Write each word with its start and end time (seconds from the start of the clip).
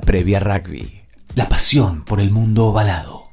Previa 0.00 0.40
rugby. 0.40 1.02
La 1.34 1.48
pasión 1.48 2.04
por 2.04 2.20
el 2.20 2.30
mundo 2.30 2.66
ovalado. 2.66 3.24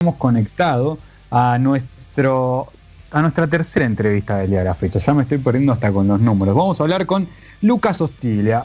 Hemos 0.00 0.16
conectado 0.16 0.98
a 1.30 1.58
nuestro 1.58 2.68
a 3.10 3.22
nuestra 3.22 3.46
tercera 3.46 3.86
entrevista 3.86 4.38
del 4.38 4.50
día 4.50 4.58
de 4.58 4.64
la 4.64 4.74
fecha. 4.74 4.98
Ya 4.98 5.14
me 5.14 5.22
estoy 5.22 5.38
perdiendo 5.38 5.72
hasta 5.72 5.92
con 5.92 6.08
los 6.08 6.20
números. 6.20 6.54
Vamos 6.56 6.80
a 6.80 6.82
hablar 6.82 7.06
con 7.06 7.28
Lucas 7.62 8.00
Hostilia, 8.00 8.64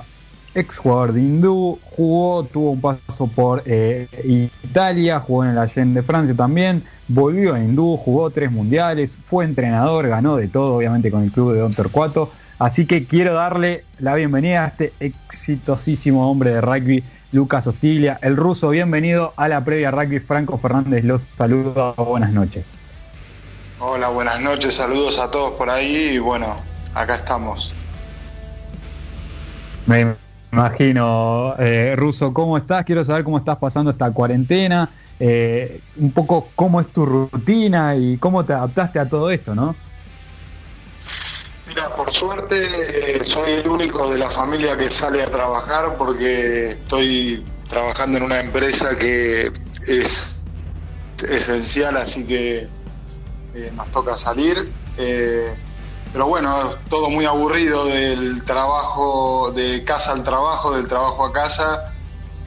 ex 0.56 0.80
jugador 0.80 1.14
de 1.14 1.22
Hindú, 1.22 1.80
jugó, 1.84 2.44
tuvo 2.46 2.72
un 2.72 2.82
paso 2.82 3.28
por 3.28 3.62
eh, 3.66 4.08
Italia, 4.64 5.20
jugó 5.20 5.44
en 5.44 5.52
el 5.52 5.58
Allende 5.58 6.02
de 6.02 6.06
Francia 6.06 6.36
también, 6.36 6.84
volvió 7.08 7.54
a 7.54 7.60
Hindú, 7.60 7.96
jugó 7.98 8.32
tres 8.32 8.52
mundiales, 8.52 9.18
fue 9.24 9.46
entrenador, 9.46 10.08
ganó 10.08 10.36
de 10.38 10.48
todo, 10.48 10.78
obviamente 10.78 11.12
con 11.12 11.24
el 11.24 11.32
club 11.32 11.54
de 11.54 11.60
Don 11.60 11.74
Torcuato. 11.74 12.32
Así 12.60 12.86
que 12.86 13.06
quiero 13.06 13.36
darle 13.36 13.86
la 14.00 14.16
bienvenida 14.16 14.66
a 14.66 14.68
este 14.68 14.92
exitosísimo 15.00 16.30
hombre 16.30 16.52
de 16.52 16.60
rugby, 16.60 17.06
Lucas 17.32 17.66
Hostilia, 17.68 18.20
el 18.22 18.36
ruso. 18.36 18.72
Bienvenido 18.72 19.34
a 19.38 19.48
la 19.48 19.64
previa 19.64 19.92
rugby. 19.92 20.20
Franco 20.20 20.58
Fernández 20.58 21.06
los 21.06 21.26
saluda. 21.38 21.94
Buenas 21.94 22.34
noches. 22.34 22.66
Hola, 23.80 24.10
buenas 24.10 24.42
noches, 24.42 24.74
saludos 24.74 25.18
a 25.20 25.32
todos 25.32 25.54
por 25.54 25.70
ahí 25.70 26.16
y 26.16 26.18
bueno, 26.18 26.58
acá 26.94 27.16
estamos. 27.16 27.72
Me 29.86 30.16
imagino, 30.52 31.56
eh, 31.60 31.96
Ruso, 31.96 32.34
¿cómo 32.34 32.58
estás? 32.58 32.84
Quiero 32.84 33.06
saber 33.06 33.24
cómo 33.24 33.38
estás 33.38 33.58
pasando 33.58 33.92
esta 33.92 34.12
cuarentena, 34.12 34.90
eh, 35.18 35.80
un 35.96 36.12
poco 36.12 36.50
cómo 36.56 36.82
es 36.82 36.88
tu 36.88 37.06
rutina 37.06 37.96
y 37.96 38.18
cómo 38.18 38.44
te 38.44 38.52
adaptaste 38.52 39.00
a 39.00 39.08
todo 39.08 39.32
esto, 39.32 39.56
¿no? 39.56 39.78
Por 42.10 42.18
suerte 42.18 43.18
eh, 43.18 43.24
soy 43.24 43.52
el 43.52 43.68
único 43.68 44.10
de 44.10 44.18
la 44.18 44.32
familia 44.32 44.76
que 44.76 44.90
sale 44.90 45.22
a 45.22 45.30
trabajar 45.30 45.96
porque 45.96 46.72
estoy 46.72 47.46
trabajando 47.70 48.18
en 48.18 48.24
una 48.24 48.40
empresa 48.40 48.98
que 48.98 49.52
es 49.88 50.36
esencial, 51.30 51.98
así 51.98 52.26
que 52.26 52.68
eh, 53.54 53.72
nos 53.76 53.88
toca 53.92 54.18
salir. 54.18 54.58
Eh, 54.98 55.54
pero 56.12 56.26
bueno, 56.26 56.78
todo 56.90 57.12
muy 57.12 57.26
aburrido 57.26 57.86
del 57.86 58.44
trabajo, 58.44 59.52
de 59.52 59.84
casa 59.84 60.12
al 60.14 60.24
trabajo, 60.24 60.76
del 60.76 60.88
trabajo 60.88 61.24
a 61.24 61.32
casa. 61.32 61.94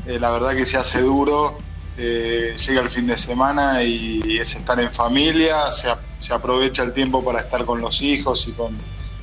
Eh, 0.06 0.18
la 0.18 0.32
verdad 0.32 0.56
que 0.56 0.66
se 0.66 0.76
hace 0.76 1.02
duro. 1.02 1.56
llega 1.96 2.80
el 2.80 2.90
fin 2.90 3.06
de 3.06 3.16
semana 3.16 3.84
y 3.84 4.38
es 4.40 4.56
estar 4.56 4.80
en 4.80 4.90
familia, 4.90 5.70
se, 5.70 5.86
se, 6.18 6.34
aprovecha 6.34 6.82
el 6.82 6.92
tiempo 6.92 7.22
para 7.22 7.42
estar 7.42 7.64
con 7.64 7.80
los 7.80 8.02
hijos 8.02 8.48
y 8.48 8.52
con, 8.52 8.76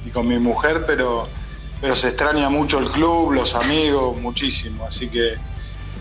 y 0.05 0.09
con 0.09 0.28
mi 0.28 0.39
mujer, 0.39 0.83
pero, 0.86 1.28
pero 1.81 1.95
se 1.95 2.09
extraña 2.09 2.50
mucho 2.50 2.80
el 2.80 2.89
club, 2.89 3.31
los 3.31 3.55
amigos, 3.55 4.19
muchísimo. 4.19 4.86
Así 4.86 5.08
que 5.09 5.36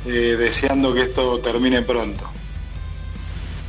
deseando 0.04 0.94
que 0.94 1.02
esto 1.02 1.41
termine 1.41 1.82
pronto. 1.82 2.30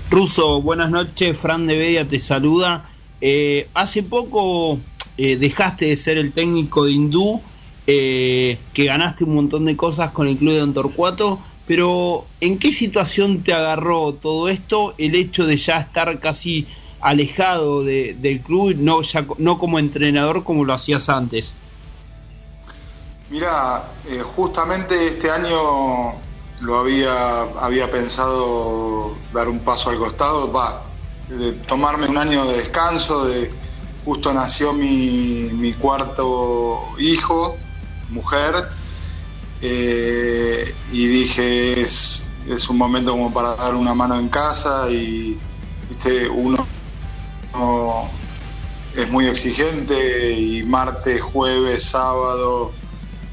Ruso, 0.10 0.60
buenas 0.62 0.90
noches, 0.90 1.38
Fran 1.38 1.68
de 1.68 1.78
Bedia 1.78 2.04
te 2.04 2.20
saluda. 2.20 2.90
Eh, 3.22 3.68
hace 3.76 4.02
poco 4.02 4.80
eh, 5.18 5.36
dejaste 5.36 5.86
de 5.86 5.96
ser 5.96 6.18
el 6.18 6.32
técnico 6.32 6.86
de 6.86 6.94
Hindú, 6.94 7.42
eh, 7.86 8.58
que 8.74 8.86
ganaste 8.86 9.24
un 9.24 9.36
montón 9.36 9.66
de 9.66 9.78
cosas 9.78 10.12
con 10.12 10.28
el 10.28 10.38
club 10.38 10.54
de 10.54 10.60
Don 10.60 11.40
pero 11.68 12.26
¿en 12.42 12.58
qué 12.58 12.72
situación 12.72 13.44
te 13.44 13.54
agarró 13.54 14.14
todo 14.14 14.50
esto? 14.50 14.96
El 14.98 15.14
hecho 15.14 15.46
de 15.46 15.58
ya 15.58 15.78
estar 15.78 16.20
casi 16.20 16.66
alejado 17.02 17.84
del 17.84 18.42
club, 18.42 18.76
no, 18.78 19.00
no 19.38 19.60
como 19.60 19.80
entrenador 19.80 20.44
como 20.44 20.66
lo 20.66 20.74
hacías 20.74 21.10
antes. 21.10 21.54
Mira, 23.30 23.84
justamente 24.36 25.08
este 25.08 25.30
año 25.30 26.16
lo 26.62 26.78
había, 26.78 27.42
había 27.42 27.90
pensado 27.90 29.16
dar 29.34 29.48
un 29.48 29.60
paso 29.60 29.92
al 29.92 29.98
costado, 29.98 30.52
va, 30.52 30.84
tomarme 31.68 32.08
un 32.08 32.18
año 32.18 32.46
de 32.46 32.58
descanso, 32.58 33.26
de 33.26 33.52
justo 34.04 34.34
nació 34.34 34.74
mi, 34.74 35.50
mi 35.54 35.74
cuarto 35.74 36.90
hijo, 36.98 37.58
mujer, 38.10 38.68
eh, 39.62 40.74
y 40.92 41.08
dije 41.08 41.82
es, 41.82 42.24
es, 42.48 42.70
un 42.70 42.78
momento 42.78 43.12
como 43.12 43.32
para 43.32 43.56
dar 43.56 43.76
una 43.76 43.94
mano 43.94 44.18
en 44.18 44.30
casa 44.30 44.90
y 44.90 45.38
uno, 46.34 46.66
uno 47.54 48.10
es 48.96 49.10
muy 49.10 49.28
exigente 49.28 50.32
y 50.34 50.64
martes, 50.64 51.22
jueves, 51.22 51.84
sábado 51.84 52.72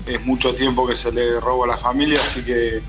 es 0.06 0.24
mucho 0.24 0.54
tiempo 0.54 0.86
que 0.86 0.94
se 0.94 1.10
le 1.10 1.40
roba 1.40 1.64
a 1.64 1.68
la 1.68 1.78
familia, 1.78 2.22
así 2.22 2.42
que 2.42 2.80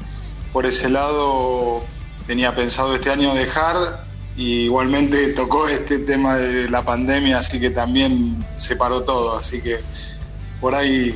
por 0.54 0.66
ese 0.66 0.90
lado 0.90 1.82
tenía 2.28 2.54
pensado 2.56 2.96
este 2.96 3.10
año 3.10 3.34
dejar 3.34 4.06
y 4.36 4.66
igualmente 4.66 5.30
tocó 5.30 5.68
este 5.68 6.00
tema 6.00 6.36
de 6.36 6.70
la 6.70 6.84
pandemia, 6.86 7.40
así 7.40 7.60
que 7.60 7.72
también 7.72 8.46
se 8.56 8.76
paró 8.76 9.04
todo, 9.04 9.38
así 9.38 9.62
que 9.62 9.80
por 10.62 10.76
ahí 10.76 11.16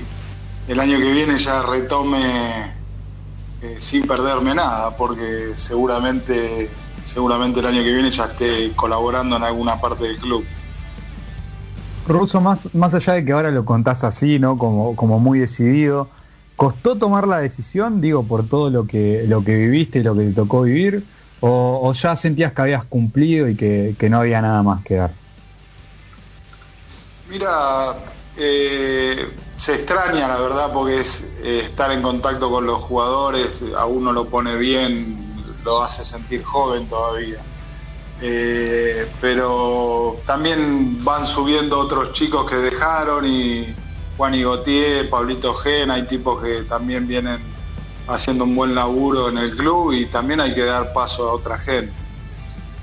el 0.67 0.79
año 0.79 0.97
que 0.99 1.11
viene 1.11 1.37
ya 1.37 1.61
retome 1.61 2.73
eh, 3.61 3.75
sin 3.77 4.07
perderme 4.07 4.55
nada, 4.55 4.97
porque 4.97 5.51
seguramente 5.53 6.69
seguramente 7.03 7.59
el 7.59 7.65
año 7.65 7.83
que 7.83 7.93
viene 7.93 8.11
ya 8.11 8.25
esté 8.25 8.71
colaborando 8.75 9.37
en 9.37 9.43
alguna 9.43 9.79
parte 9.79 10.05
del 10.05 10.17
club. 10.17 10.45
Russo, 12.07 12.41
más, 12.41 12.73
más 12.73 12.93
allá 12.93 13.13
de 13.13 13.25
que 13.25 13.31
ahora 13.31 13.51
lo 13.51 13.63
contás 13.63 14.03
así, 14.03 14.39
¿no? 14.39 14.57
Como, 14.57 14.95
como 14.95 15.19
muy 15.19 15.39
decidido, 15.39 16.09
¿Costó 16.61 16.95
tomar 16.95 17.27
la 17.27 17.39
decisión, 17.39 18.01
digo, 18.01 18.21
por 18.21 18.47
todo 18.47 18.69
lo 18.69 18.85
que, 18.85 19.23
lo 19.27 19.43
que 19.43 19.55
viviste 19.55 19.97
y 19.97 20.03
lo 20.03 20.15
que 20.15 20.25
te 20.25 20.33
tocó 20.33 20.61
vivir? 20.61 21.03
¿O, 21.39 21.91
ya 21.93 22.15
sentías 22.15 22.53
que 22.53 22.61
habías 22.61 22.83
cumplido 22.83 23.49
y 23.49 23.55
que, 23.55 24.07
no 24.11 24.19
había 24.19 24.43
nada 24.43 24.61
más 24.61 24.85
que 24.85 24.93
dar? 24.93 25.09
Mira, 27.31 27.95
eh, 28.37 29.35
se 29.55 29.73
extraña 29.73 30.27
la 30.27 30.39
verdad 30.39 30.71
porque 30.71 30.99
es 30.99 31.23
eh, 31.41 31.61
estar 31.63 31.91
en 31.91 32.03
contacto 32.03 32.51
con 32.51 32.67
los 32.67 32.77
jugadores, 32.77 33.63
a 33.75 33.87
uno 33.87 34.13
lo 34.13 34.25
pone 34.25 34.55
bien, 34.55 35.20
lo 35.63 35.81
hace 35.81 36.03
sentir 36.03 36.43
joven 36.43 36.87
todavía. 36.87 37.41
Eh, 38.21 39.07
pero 39.19 40.19
también 40.25 41.03
van 41.03 41.25
subiendo 41.25 41.79
otros 41.79 42.13
chicos 42.13 42.49
que 42.49 42.55
dejaron 42.55 43.25
y, 43.25 43.73
Juan 44.17 44.35
y 44.35 44.43
Gautier, 44.43 45.09
Pablito 45.09 45.53
Gena, 45.55 45.95
hay 45.95 46.03
tipos 46.03 46.41
que 46.43 46.61
también 46.63 47.07
vienen 47.07 47.39
haciendo 48.07 48.43
un 48.43 48.55
buen 48.55 48.75
laburo 48.75 49.29
en 49.29 49.39
el 49.39 49.55
club 49.55 49.93
y 49.93 50.05
también 50.05 50.39
hay 50.41 50.53
que 50.53 50.63
dar 50.63 50.93
paso 50.93 51.27
a 51.27 51.33
otra 51.33 51.57
gente. 51.57 51.93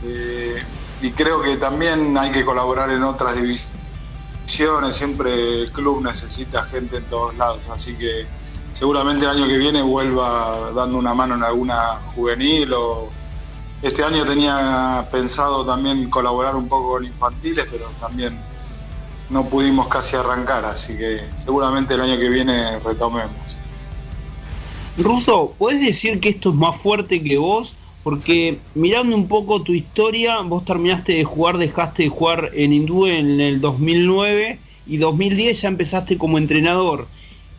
Eh, 0.02 0.60
y 1.00 1.10
creo 1.12 1.42
que 1.42 1.56
también 1.56 2.16
hay 2.18 2.32
que 2.32 2.44
colaborar 2.44 2.90
en 2.90 3.04
otras 3.04 3.36
divisiones, 3.36 4.96
siempre 4.96 5.62
el 5.62 5.70
club 5.70 6.02
necesita 6.02 6.64
gente 6.64 6.96
en 6.96 7.04
todos 7.04 7.36
lados, 7.36 7.60
así 7.70 7.94
que 7.94 8.26
seguramente 8.78 9.24
el 9.24 9.32
año 9.32 9.48
que 9.48 9.58
viene 9.58 9.82
vuelva 9.82 10.70
dando 10.70 10.98
una 10.98 11.12
mano 11.12 11.34
en 11.34 11.42
alguna 11.42 12.00
juvenil 12.14 12.72
o 12.74 13.08
este 13.82 14.04
año 14.04 14.24
tenía 14.24 15.04
pensado 15.10 15.66
también 15.66 16.08
colaborar 16.08 16.54
un 16.54 16.68
poco 16.68 16.92
con 16.92 17.04
infantiles, 17.04 17.66
pero 17.68 17.86
también 18.00 18.38
no 19.30 19.44
pudimos 19.46 19.88
casi 19.88 20.14
arrancar, 20.14 20.64
así 20.64 20.96
que 20.96 21.22
seguramente 21.44 21.94
el 21.94 22.02
año 22.02 22.18
que 22.20 22.28
viene 22.28 22.78
retomemos. 22.78 23.56
Ruso, 24.96 25.54
¿puedes 25.58 25.80
decir 25.80 26.20
que 26.20 26.28
esto 26.28 26.50
es 26.50 26.54
más 26.54 26.80
fuerte 26.80 27.20
que 27.20 27.36
vos? 27.36 27.74
Porque 28.04 28.60
mirando 28.76 29.16
un 29.16 29.26
poco 29.26 29.60
tu 29.60 29.72
historia, 29.72 30.40
vos 30.42 30.64
terminaste 30.64 31.14
de 31.14 31.24
jugar, 31.24 31.58
dejaste 31.58 32.04
de 32.04 32.08
jugar 32.10 32.50
en 32.54 32.72
Hindú 32.72 33.06
en 33.06 33.40
el 33.40 33.60
2009 33.60 34.60
y 34.86 34.96
2010 34.98 35.62
ya 35.62 35.68
empezaste 35.68 36.16
como 36.16 36.38
entrenador. 36.38 37.08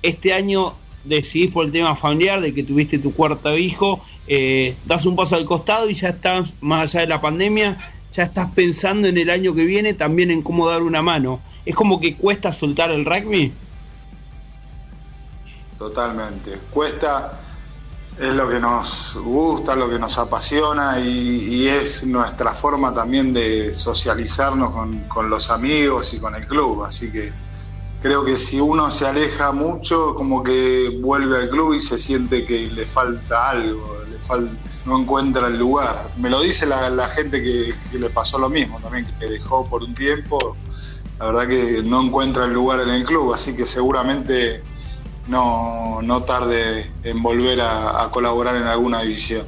Este 0.01 0.33
año 0.33 0.75
decidís 1.03 1.51
por 1.51 1.65
el 1.65 1.71
tema 1.71 1.95
familiar 1.95 2.41
de 2.41 2.53
que 2.53 2.63
tuviste 2.63 2.99
tu 2.99 3.13
cuarto 3.13 3.57
hijo, 3.57 4.03
eh, 4.27 4.75
das 4.85 5.05
un 5.05 5.15
paso 5.15 5.35
al 5.35 5.45
costado 5.45 5.89
y 5.89 5.93
ya 5.93 6.09
estás, 6.09 6.53
más 6.61 6.83
allá 6.83 7.01
de 7.01 7.07
la 7.07 7.21
pandemia, 7.21 7.75
ya 8.13 8.23
estás 8.23 8.51
pensando 8.51 9.07
en 9.07 9.17
el 9.17 9.29
año 9.29 9.53
que 9.53 9.65
viene 9.65 9.93
también 9.93 10.31
en 10.31 10.41
cómo 10.41 10.69
dar 10.69 10.81
una 10.81 11.01
mano. 11.01 11.39
Es 11.65 11.75
como 11.75 11.99
que 11.99 12.15
cuesta 12.15 12.51
soltar 12.51 12.91
el 12.91 13.05
rugby. 13.05 13.51
Totalmente, 15.77 16.57
cuesta, 16.71 17.39
es 18.19 18.33
lo 18.33 18.49
que 18.49 18.59
nos 18.59 19.17
gusta, 19.23 19.75
lo 19.75 19.89
que 19.89 19.97
nos 19.97 20.17
apasiona 20.17 20.99
y, 20.99 21.67
es 21.67 22.03
nuestra 22.03 22.53
forma 22.53 22.93
también 22.93 23.33
de 23.33 23.73
socializarnos 23.73 24.73
con, 25.07 25.29
los 25.29 25.49
amigos 25.49 26.13
y 26.13 26.19
con 26.19 26.35
el 26.35 26.45
club, 26.45 26.83
así 26.83 27.11
que 27.11 27.31
creo 28.01 28.23
que 28.23 28.37
si 28.37 28.59
uno 28.59 28.89
se 28.91 29.07
aleja 29.07 29.51
mucho, 29.51 30.15
como 30.15 30.43
que 30.43 30.99
vuelve 31.01 31.37
al 31.37 31.49
club 31.49 31.73
y 31.73 31.79
se 31.79 31.97
siente 31.97 32.45
que 32.45 32.67
le 32.67 32.85
falta 32.85 33.49
algo, 33.49 34.03
le 34.09 34.17
falta, 34.19 34.53
no 34.85 34.99
encuentra 34.99 35.47
el 35.47 35.57
lugar. 35.57 36.11
Me 36.17 36.29
lo 36.29 36.41
dice 36.41 36.65
la, 36.65 37.07
gente 37.07 37.41
que, 37.41 37.73
le 37.97 38.09
pasó 38.09 38.39
lo 38.39 38.49
mismo 38.49 38.79
también, 38.79 39.07
que 39.19 39.25
dejó 39.27 39.65
por 39.65 39.83
un 39.83 39.93
tiempo 39.95 40.55
la 41.19 41.25
verdad 41.25 41.47
que 41.49 41.83
no 41.83 42.01
encuentra 42.01 42.45
el 42.45 42.53
lugar 42.53 42.79
en 42.79 42.89
el 42.89 43.03
club, 43.03 43.33
así 43.33 43.53
que 43.53 43.65
seguramente 43.65 44.61
no, 45.27 46.01
no 46.01 46.21
tarde 46.21 46.89
en 47.03 47.21
volver 47.21 47.59
a, 47.61 48.09
colaborar 48.11 48.55
en 48.55 48.63
alguna 48.63 49.01
división. 49.01 49.45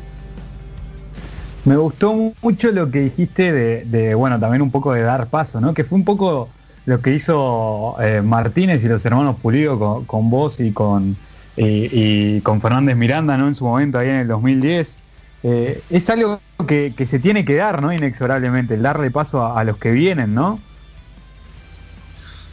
Me 1.64 1.78
gustó 1.78 2.34
mucho 2.42 2.72
lo 2.72 2.92
que 2.92 3.00
dijiste 3.00 3.54
de, 3.54 4.16
bueno, 4.16 4.38
también 4.38 4.62
un 4.62 4.72
poco 4.72 4.92
de 4.94 5.02
dar 5.02 5.28
paso, 5.28 5.62
¿no? 5.62 5.74
Que 5.74 5.86
fue 5.86 5.98
un 5.98 6.04
poco 6.04 6.50
lo 6.86 7.02
que 7.02 7.14
hizo 7.14 7.96
eh, 8.02 8.22
Martínez 8.22 8.84
y 8.84 8.88
los 8.88 9.06
hermanos 9.06 9.38
Pulido 9.42 10.04
con, 10.06 10.30
vos 10.30 10.60
y 10.60 10.72
con, 10.72 11.16
y, 11.56 12.42
con 12.42 12.62
Fernández 12.62 12.96
Miranda, 12.96 13.38
¿no? 13.38 13.48
En 13.48 13.56
su 13.56 13.66
momento, 13.66 14.00
ahí 14.00 14.10
en 14.10 14.16
el 14.16 14.28
2010. 14.28 14.98
Eh, 15.44 15.82
es 15.90 16.10
algo 16.10 16.40
que, 16.68 16.94
se 17.08 17.20
tiene 17.20 17.46
que 17.46 17.56
dar, 17.56 17.82
¿no? 17.82 17.92
Inexorablemente, 17.94 18.76
el 18.76 18.82
darle 18.82 19.12
paso 19.12 19.46
a, 19.46 19.64
los 19.64 19.78
que 19.78 19.92
vienen, 19.92 20.34
¿no? 20.34 20.60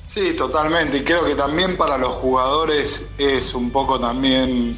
Sí, 0.04 0.34
totalmente. 0.34 0.98
Y 0.98 1.04
creo 1.04 1.24
que 1.24 1.34
también 1.34 1.76
para 1.76 1.98
los 1.98 2.12
jugadores 2.14 3.06
es 3.18 3.54
un 3.54 3.70
poco 3.70 4.00
también 4.00 4.76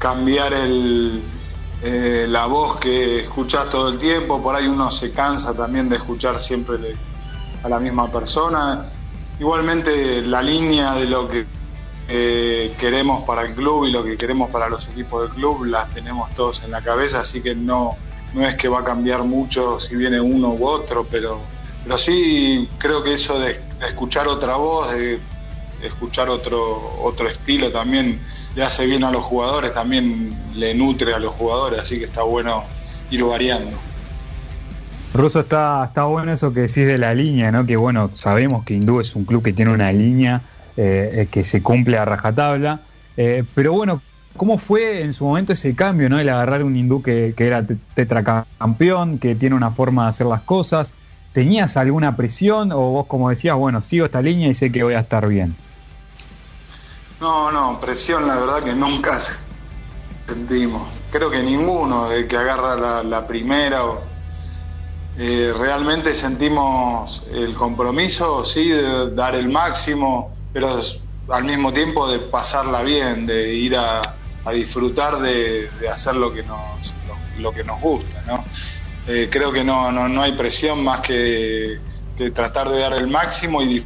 cambiar 0.00 0.52
el, 0.52 1.22
eh, 1.82 2.26
la 2.28 2.46
voz 2.46 2.78
que 2.80 3.20
escuchás 3.20 3.68
todo 3.68 3.88
el 3.90 3.98
tiempo. 3.98 4.42
Por 4.42 4.56
ahí 4.56 4.66
uno 4.66 4.90
se 4.90 5.12
cansa 5.12 5.54
también 5.54 5.88
de 5.88 5.96
escuchar 5.96 6.40
siempre 6.40 6.76
a 7.62 7.68
la 7.68 7.78
misma 7.80 8.10
persona. 8.10 8.86
Igualmente 9.38 10.22
la 10.22 10.42
línea 10.42 10.94
de 10.94 11.06
lo 11.06 11.28
que 11.28 11.46
eh, 12.08 12.72
queremos 12.80 13.24
para 13.24 13.42
el 13.42 13.54
club 13.54 13.86
y 13.86 13.92
lo 13.92 14.02
que 14.02 14.16
queremos 14.16 14.50
para 14.50 14.68
los 14.68 14.88
equipos 14.88 15.22
del 15.22 15.30
club 15.30 15.64
las 15.64 15.92
tenemos 15.92 16.34
todos 16.34 16.62
en 16.62 16.70
la 16.70 16.80
cabeza, 16.82 17.20
así 17.20 17.42
que 17.42 17.54
no, 17.54 17.96
no 18.32 18.46
es 18.46 18.54
que 18.54 18.68
va 18.68 18.80
a 18.80 18.84
cambiar 18.84 19.24
mucho 19.24 19.78
si 19.78 19.94
viene 19.94 20.18
uno 20.18 20.48
u 20.50 20.66
otro, 20.66 21.06
pero, 21.10 21.42
pero 21.84 21.98
sí 21.98 22.68
creo 22.78 23.02
que 23.02 23.14
eso 23.14 23.38
de, 23.38 23.60
escuchar 23.86 24.26
otra 24.26 24.56
voz, 24.56 24.92
de 24.92 25.20
escuchar 25.82 26.28
otro, 26.30 26.98
otro 27.02 27.28
estilo 27.28 27.70
también 27.70 28.20
le 28.56 28.62
hace 28.64 28.86
bien 28.86 29.04
a 29.04 29.10
los 29.10 29.22
jugadores, 29.22 29.72
también 29.72 30.36
le 30.54 30.74
nutre 30.74 31.14
a 31.14 31.18
los 31.18 31.34
jugadores, 31.34 31.78
así 31.80 31.98
que 31.98 32.06
está 32.06 32.22
bueno 32.22 32.64
ir 33.10 33.22
variando. 33.22 33.76
Russo, 35.18 35.40
está, 35.40 35.84
está 35.84 36.04
bueno 36.04 36.32
eso 36.32 36.52
que 36.54 36.60
decís 36.60 36.86
de 36.86 36.96
la 36.96 37.12
línea, 37.12 37.50
¿no? 37.50 37.66
Que 37.66 37.76
bueno, 37.76 38.10
sabemos 38.14 38.64
que 38.64 38.74
Hindú 38.74 39.00
es 39.00 39.16
un 39.16 39.24
club 39.24 39.42
que 39.42 39.52
tiene 39.52 39.72
una 39.72 39.92
línea 39.92 40.42
eh, 40.76 41.26
que 41.30 41.42
se 41.42 41.60
cumple 41.60 41.98
a 41.98 42.04
rajatabla. 42.04 42.80
Eh, 43.16 43.42
pero 43.52 43.72
bueno, 43.72 44.00
¿cómo 44.36 44.58
fue 44.58 45.02
en 45.02 45.12
su 45.12 45.24
momento 45.24 45.52
ese 45.52 45.74
cambio, 45.74 46.08
¿no? 46.08 46.20
El 46.20 46.28
agarrar 46.28 46.62
un 46.62 46.76
hindú 46.76 47.02
que, 47.02 47.34
era 47.36 47.66
tetracampeón, 47.94 49.18
que 49.18 49.34
tiene 49.34 49.56
una 49.56 49.72
forma 49.72 50.04
de 50.04 50.10
hacer 50.10 50.26
las 50.28 50.42
cosas. 50.42 50.94
¿Tenías 51.32 51.76
alguna 51.76 52.16
presión 52.16 52.70
o 52.70 52.78
vos 52.78 53.06
como 53.06 53.28
decías, 53.28 53.56
bueno, 53.56 53.82
sigo 53.82 54.06
esta 54.06 54.22
línea 54.22 54.48
y 54.48 54.54
sé 54.54 54.70
que 54.70 54.84
voy 54.84 54.94
a 54.94 55.00
estar 55.00 55.26
bien? 55.26 55.56
No, 57.20 57.50
no, 57.50 57.80
presión 57.80 58.28
la 58.28 58.36
verdad 58.36 58.62
que 58.62 58.72
nunca 58.72 59.18
sentimos. 60.28 60.82
Creo 61.10 61.28
que 61.28 61.42
ninguno 61.42 62.08
de 62.08 62.28
que 62.28 62.36
agarra 62.36 63.02
la, 63.02 63.26
primera 63.26 63.84
o, 63.84 64.00
eh, 65.18 65.52
realmente 65.58 66.14
sentimos 66.14 67.24
el 67.32 67.54
compromiso, 67.54 68.44
sí, 68.44 68.68
de 68.68 69.10
dar 69.10 69.34
el 69.34 69.48
máximo, 69.48 70.30
pero 70.52 70.80
al 71.28 71.44
mismo 71.44 71.72
tiempo 71.72 72.08
de 72.08 72.20
pasarla 72.20 72.82
bien, 72.82 73.26
de 73.26 73.52
ir 73.52 73.76
a, 73.76 74.00
disfrutar 74.52 75.18
de, 75.18 75.68
hacer 75.92 76.14
lo 76.14 76.32
que 76.32 76.42
nos, 76.42 76.92
lo, 77.38 77.52
que 77.52 77.62
nos 77.64 77.80
gusta. 77.80 78.22
¿no? 78.26 78.42
Eh, 79.06 79.28
creo 79.30 79.52
que 79.52 79.62
no, 79.62 79.90
no, 79.90 80.22
hay 80.22 80.32
presión 80.32 80.82
más 80.84 81.02
que, 81.02 81.80
tratar 82.32 82.68
de 82.68 82.78
dar 82.78 82.94
el 82.94 83.08
máximo 83.08 83.60
y 83.60 83.84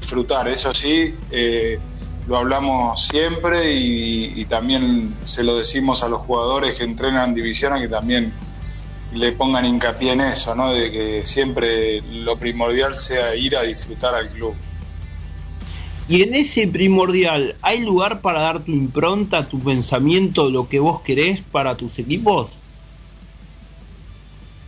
disfrutar. 0.00 0.48
Eso 0.48 0.74
sí, 0.74 1.14
eh, 1.30 1.78
lo 2.26 2.36
hablamos 2.36 3.06
siempre 3.06 3.72
y, 3.72 4.44
también 4.46 5.14
se 5.24 5.42
lo 5.42 5.56
decimos 5.56 6.02
a 6.02 6.08
los 6.08 6.20
jugadores 6.20 6.76
que 6.76 6.84
entrenan 6.84 7.34
divisiones 7.34 7.80
que 7.80 7.88
también 7.88 8.32
le 9.14 9.32
pongan 9.32 9.64
hincapié 9.64 10.12
en 10.12 10.20
eso, 10.20 10.54
¿no? 10.54 10.72
de 10.72 10.90
que 10.90 11.24
siempre 11.24 12.00
lo 12.02 12.36
primordial 12.36 12.96
sea 12.96 13.34
ir 13.34 13.56
a 13.56 13.62
disfrutar 13.62 14.14
al 14.14 14.28
club. 14.28 14.54
Y 16.06 16.22
en 16.22 16.34
ese 16.34 16.68
primordial, 16.68 17.56
¿hay 17.62 17.80
lugar 17.80 18.20
para 18.20 18.40
dar 18.40 18.60
tu 18.60 18.72
impronta, 18.72 19.48
tu 19.48 19.58
pensamiento, 19.58 20.50
lo 20.50 20.68
que 20.68 20.78
vos 20.78 21.00
querés 21.00 21.40
para 21.40 21.76
tus 21.76 21.98
equipos? 21.98 22.58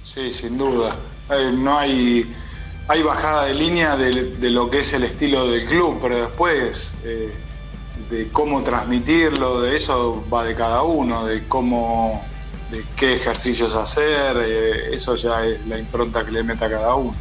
Sí, 0.03 0.33
sin 0.33 0.57
duda. 0.57 0.97
no 1.59 1.79
hay, 1.79 2.33
hay 2.89 3.03
bajada 3.03 3.47
de 3.47 3.55
línea 3.55 3.97
de, 3.97 4.51
lo 4.51 4.71
que 4.71 4.81
es 4.81 4.95
el 4.95 5.05
estilo 5.05 5.47
del 5.51 5.67
club, 5.67 5.99
pero 6.01 6.17
después 6.17 6.95
eh, 7.05 7.35
de 8.09 8.29
cómo 8.29 8.63
transmitirlo, 8.63 9.61
de 9.61 9.77
eso 9.77 10.25
va 10.33 10.45
de 10.45 10.55
cada 10.55 10.83
uno, 10.85 11.27
de 11.27 11.47
cómo, 11.49 12.25
de 12.71 12.85
qué 12.97 13.15
ejercicios 13.15 13.75
hacer, 13.75 14.37
eh, 14.39 14.95
eso 14.95 15.15
ya 15.15 15.45
es 15.45 15.65
la 15.67 15.79
impronta 15.79 16.25
que 16.25 16.33
le 16.33 16.43
meta 16.43 16.69
cada 16.69 16.95
uno. 16.95 17.15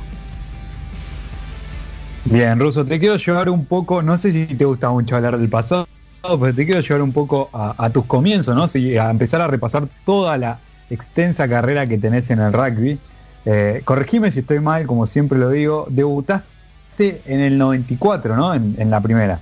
Bien, 2.25 2.59
Ruso, 2.59 2.83
te 2.83 3.00
quiero 3.00 3.18
llevar 3.18 3.50
un 3.50 3.65
poco, 3.65 4.01
no 4.01 4.18
sé 4.18 4.31
si 4.31 4.47
te 4.47 4.65
gusta 4.65 4.89
mucho 4.89 5.15
hablar 5.15 5.38
del 5.38 5.47
pasado, 5.47 5.88
pero 6.24 6.53
te 6.53 6.65
quiero 6.65 6.81
llevar 6.81 7.03
un 7.03 7.13
poco 7.13 7.50
a, 7.53 7.89
tus 7.92 8.06
comienzos, 8.06 8.56
¿no? 8.56 8.63
a 9.00 9.12
empezar 9.12 9.42
a 9.42 9.47
repasar 9.47 9.88
toda 10.06 10.36
la 10.38 10.57
extensa 10.89 11.47
carrera 11.47 11.86
que 11.86 12.00
tenés 12.00 12.30
en 12.31 12.39
el 12.39 12.51
rugby. 12.51 12.97
Eh, 13.45 13.81
corregime 13.86 14.31
si 14.31 14.39
estoy 14.39 14.59
mal, 14.59 14.88
como 14.88 15.06
siempre 15.06 15.38
lo 15.38 15.51
digo, 15.51 15.86
debutaste 15.88 17.21
en 17.25 17.42
el 17.42 17.59
94, 17.59 18.36
¿no? 18.36 18.56
En, 18.56 18.75
en 18.80 18.89
la 18.89 19.00
primera. 19.01 19.39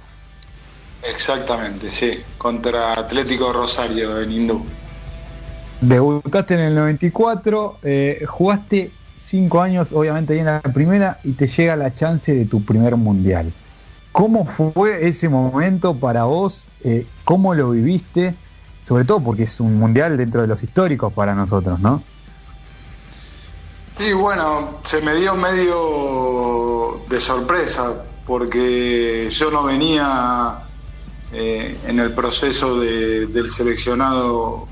Exactamente, 1.04 1.90
sí, 1.90 2.22
contra 2.38 2.92
Atlético 2.92 3.54
Rosario 3.54 4.22
en 4.22 4.32
Hindú. 4.32 4.66
Debutaste 5.84 6.54
en 6.54 6.62
el 6.62 6.76
94, 6.76 7.80
eh, 7.84 8.26
jugaste 8.26 8.90
cinco 9.20 9.62
años, 9.62 9.92
obviamente, 9.92 10.40
en 10.40 10.46
la 10.46 10.62
primera 10.62 11.20
y 11.26 11.34
te 11.34 11.48
llega 11.48 11.76
la 11.76 11.94
chance 11.94 12.34
de 12.34 12.46
tu 12.46 12.64
primer 12.64 12.96
mundial. 12.96 13.52
¿Cómo 14.14 14.46
fue 14.46 15.06
ese 15.10 15.28
momento 15.28 15.94
para 15.94 16.24
vos? 16.24 16.70
Eh, 16.86 17.06
¿Cómo 17.26 17.54
lo 17.54 17.72
viviste? 17.72 18.34
Sobre 18.82 19.04
todo 19.04 19.20
porque 19.20 19.44
es 19.44 19.60
un 19.60 19.78
mundial 19.78 20.16
dentro 20.16 20.42
de 20.42 20.48
los 20.48 20.64
históricos 20.64 21.12
para 21.12 21.36
nosotros, 21.36 21.78
¿no? 21.82 22.02
Y 24.00 24.14
bueno, 24.14 24.80
se 24.84 25.02
me 25.02 25.16
dio 25.16 25.36
medio 25.36 27.02
de 27.10 27.20
sorpresa 27.20 28.04
porque 28.26 29.28
yo 29.30 29.52
no 29.52 29.66
venía 29.66 30.60
eh, 31.34 31.78
en 31.86 32.00
el 32.00 32.14
proceso 32.14 32.80
del 32.80 33.50
seleccionado 33.50 34.68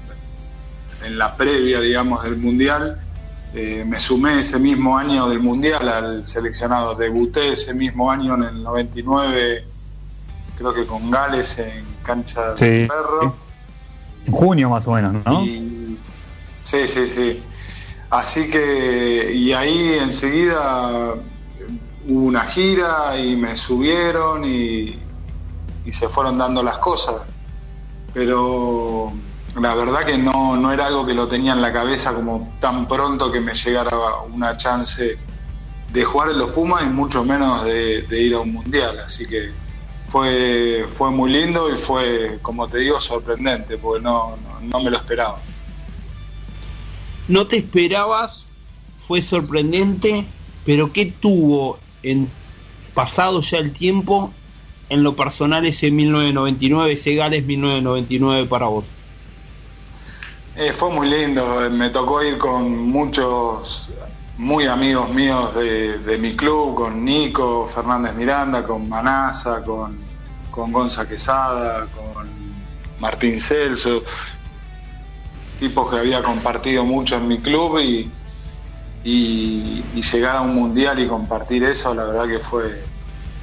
en 1.06 1.18
la 1.18 1.36
previa, 1.36 1.80
digamos, 1.80 2.24
del 2.24 2.38
mundial 2.38 3.00
eh, 3.54 3.84
me 3.86 4.00
sumé 4.00 4.40
ese 4.40 4.58
mismo 4.60 4.98
año 4.98 5.28
del 5.28 5.40
Mundial 5.40 5.88
al 5.90 6.26
seleccionado. 6.26 6.96
Debuté 6.96 7.52
ese 7.54 7.74
mismo 7.74 8.10
año 8.10 8.36
en 8.36 8.44
el 8.44 8.64
99, 8.64 9.66
creo 10.58 10.74
que 10.74 10.86
con 10.86 11.12
Gales 11.12 11.60
en 11.60 11.86
cancha 12.02 12.54
de 12.54 12.88
perro. 12.88 13.36
En 14.26 14.32
junio 14.32 14.70
más 14.70 14.88
o 14.88 14.94
menos, 14.94 15.14
¿no? 15.26 15.44
sí, 15.44 16.88
sí, 16.88 17.08
sí. 17.08 17.44
Así 18.10 18.50
que, 18.50 19.34
y 19.34 19.52
ahí 19.52 19.98
enseguida 20.00 21.16
hubo 22.08 22.26
una 22.26 22.42
gira 22.42 23.18
y 23.20 23.36
me 23.36 23.56
subieron 23.56 24.46
y, 24.46 24.98
y 25.86 25.92
se 25.92 26.08
fueron 26.08 26.38
dando 26.38 26.64
las 26.64 26.78
cosas. 26.78 27.24
Pero 28.14 29.12
la 29.60 29.76
verdad 29.76 30.02
que 30.06 30.18
no, 30.18 30.56
no 30.56 30.72
era 30.72 30.86
algo 30.86 31.06
que 31.06 31.14
lo 31.14 31.28
tenía 31.28 31.54
en 31.54 31.62
la 31.62 31.74
cabeza 31.74 32.14
como 32.14 32.54
tan 32.62 32.88
pronto 32.88 33.32
que 33.32 33.42
me 33.42 33.54
llegara 33.54 33.98
una 34.32 34.56
chance 34.56 35.18
de 35.92 36.04
jugar 36.06 36.30
en 36.30 36.40
los 36.40 36.52
Pumas 36.52 36.84
y 36.84 36.86
mucho 36.88 37.26
menos 37.26 37.66
de, 37.66 38.06
ir 38.12 38.34
a 38.34 38.40
un 38.40 38.54
mundial. 38.54 39.00
Así 39.00 39.26
que 39.26 39.52
fue, 40.08 40.86
fue 40.88 41.12
muy 41.12 41.32
lindo 41.32 41.74
y 41.74 41.78
fue, 41.78 42.40
como 42.42 42.68
te 42.70 42.80
digo, 42.80 43.02
sorprendente, 43.02 43.78
porque 43.78 44.02
no, 44.02 44.38
no, 44.62 44.80
me 44.80 44.90
lo 44.90 44.98
esperaba. 44.98 45.38
No 47.28 47.46
te 47.48 47.58
esperabas, 47.58 48.46
fue 48.96 49.22
sorprendente, 49.22 50.26
pero 50.66 50.94
¿qué 50.94 51.14
tuvo 51.20 51.78
en 52.04 52.30
pasado 52.94 53.42
ya 53.42 53.58
el 53.58 53.74
tiempo 53.74 54.34
en 54.90 55.04
lo 55.04 55.16
personal 55.16 55.66
ese 55.66 55.92
1999, 55.92 56.94
ese 56.94 57.16
Gales 57.16 57.46
1999 57.46 58.48
para 58.48 58.68
vos? 58.68 58.86
Eh, 60.58 60.74
fue 60.74 60.92
muy 60.92 61.10
lindo, 61.10 61.70
me 61.72 61.90
tocó 61.92 62.22
ir 62.22 62.38
con 62.38 62.78
muchos 62.90 63.88
muy 64.38 64.66
amigos 64.66 65.10
míos 65.14 65.56
de, 65.56 66.18
mi 66.20 66.36
club, 66.36 66.76
con 66.76 67.06
Nico 67.06 67.68
Fernández 67.68 68.16
Miranda, 68.16 68.66
con 68.66 68.90
Manasa, 68.90 69.64
con, 69.64 69.98
con 70.50 70.74
Gonza 70.74 71.08
Quesada, 71.08 71.86
con 71.96 72.28
Martín 73.00 73.40
Celso, 73.40 74.04
tipos 75.58 75.90
que 75.90 76.00
había 76.00 76.22
compartido 76.22 76.84
mucho 76.84 77.16
en 77.16 77.28
mi 77.30 77.40
club 77.40 77.80
y, 77.80 78.12
llegar 80.12 80.36
a 80.36 80.42
un 80.42 80.54
mundial 80.54 81.00
y 81.00 81.08
compartir 81.08 81.64
eso, 81.64 81.94
la 81.96 82.06
verdad 82.06 82.28
que 82.28 82.40
fue, 82.40 82.84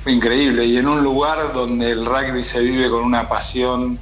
fue 0.02 0.12
increíble. 0.12 0.66
Y 0.66 0.76
en 0.76 0.86
un 0.86 1.02
lugar 1.02 1.54
donde 1.54 1.92
el 1.92 2.04
rugby 2.04 2.42
se 2.42 2.60
vive 2.60 2.90
con 2.90 3.02
una 3.02 3.28
pasión, 3.28 3.98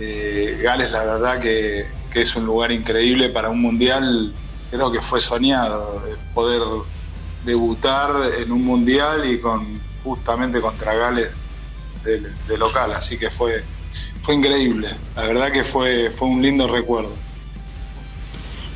eh, 0.00 0.58
Gales 0.60 0.90
la 0.90 1.04
verdad 1.04 1.38
que, 1.38 2.01
que, 2.12 2.22
es 2.22 2.36
un 2.36 2.46
lugar 2.46 2.72
increíble 2.72 3.28
para 3.28 3.50
un 3.50 3.60
mundial, 3.60 4.32
creo 4.70 4.90
que 4.90 5.00
fue 5.00 5.20
soñado 5.20 6.02
poder 6.34 6.62
debutar 7.44 8.10
en 8.38 8.52
un 8.52 8.64
mundial 8.64 9.28
y 9.30 9.38
con 9.38 9.80
justamente 10.04 10.60
contra 10.60 10.94
Gales 10.94 11.28
de, 12.04 12.58
local, 12.58 12.92
así 12.92 13.16
que 13.16 13.30
fue, 13.30 13.62
fue 14.22 14.34
increíble, 14.34 14.90
la 15.14 15.22
verdad 15.22 15.52
que 15.52 15.64
fue, 15.64 16.10
fue 16.10 16.28
un 16.28 16.42
lindo 16.42 16.66
recuerdo. 16.66 17.12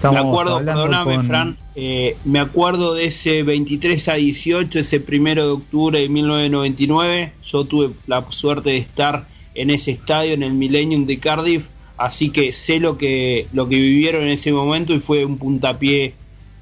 me 0.02 0.18
acuerdo, 0.18 0.64
perdóname 0.64 1.22
Fran, 1.24 1.56
eh, 1.74 2.16
me 2.24 2.38
acuerdo 2.38 2.94
de 2.94 3.06
ese 3.06 3.42
23 3.42 4.08
a 4.08 4.14
18, 4.14 4.78
ese 4.78 5.00
primero 5.00 5.44
de 5.44 5.50
octubre 5.50 5.98
de 5.98 6.08
1999, 6.08 7.32
yo 7.44 7.64
tuve 7.64 7.90
la 8.06 8.24
suerte 8.30 8.70
de 8.70 8.78
estar 8.78 9.26
en 9.54 9.70
ese 9.70 9.90
estadio, 9.92 10.34
en 10.34 10.42
el 10.42 10.52
Millennium 10.52 11.06
de 11.06 11.18
Cardiff, 11.18 11.66
así 11.96 12.30
que 12.30 12.52
sé 12.52 12.78
lo 12.78 12.98
que, 12.98 13.46
lo 13.52 13.68
que 13.68 13.76
vivieron 13.76 14.22
en 14.22 14.28
ese 14.28 14.52
momento 14.52 14.94
y 14.94 15.00
fue 15.00 15.24
un 15.24 15.38
puntapié 15.38 16.14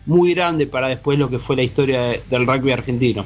muy 0.06 0.34
grande 0.34 0.66
para 0.66 0.88
después 0.88 1.18
lo 1.18 1.30
que 1.30 1.38
fue 1.38 1.56
la 1.56 1.62
historia 1.62 2.20
del 2.30 2.46
rugby 2.46 2.72
argentino. 2.72 3.24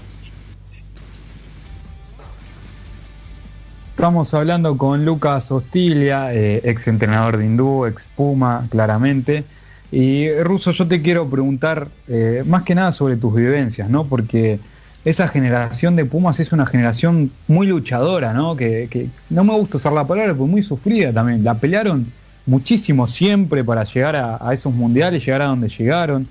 Estamos 3.90 4.32
hablando 4.32 4.78
con 4.78 5.04
Lucas 5.04 5.50
Hostilia, 5.50 6.32
eh, 6.32 6.60
ex 6.62 6.86
entrenador 6.86 7.36
de 7.36 7.46
Hindú, 7.46 7.84
ex 7.84 8.08
Puma, 8.14 8.68
claramente. 8.70 9.44
Y 9.90 10.30
Russo, 10.44 10.70
yo 10.70 10.86
te 10.86 11.02
quiero 11.02 11.28
preguntar 11.28 11.88
eh, 12.06 12.44
más 12.46 12.62
que 12.62 12.76
nada 12.76 12.92
sobre 12.92 13.16
tus 13.16 13.34
vivencias, 13.34 13.90
¿no? 13.90 14.04
Porque 14.04 14.60
esa 15.08 15.28
generación 15.28 15.96
de 15.96 16.04
Pumas 16.04 16.40
es 16.40 16.52
una 16.52 16.66
generación 16.66 17.30
muy 17.46 17.66
luchadora, 17.66 18.32
¿no? 18.32 18.56
Que, 18.56 19.08
no 19.30 19.44
me 19.44 19.54
gusta 19.54 19.78
usar 19.78 19.92
la 19.92 20.06
palabra, 20.06 20.32
pero 20.32 20.46
muy 20.46 20.62
sufrida 20.62 21.12
también. 21.12 21.44
La 21.44 21.54
pelearon 21.54 22.06
muchísimo 22.46 23.06
siempre 23.06 23.62
para 23.64 23.84
llegar 23.84 24.16
a, 24.16 24.38
a 24.40 24.54
esos 24.54 24.74
mundiales, 24.74 25.24
llegar 25.24 25.42
a 25.42 25.46
donde 25.46 25.68
llegaron 25.68 26.26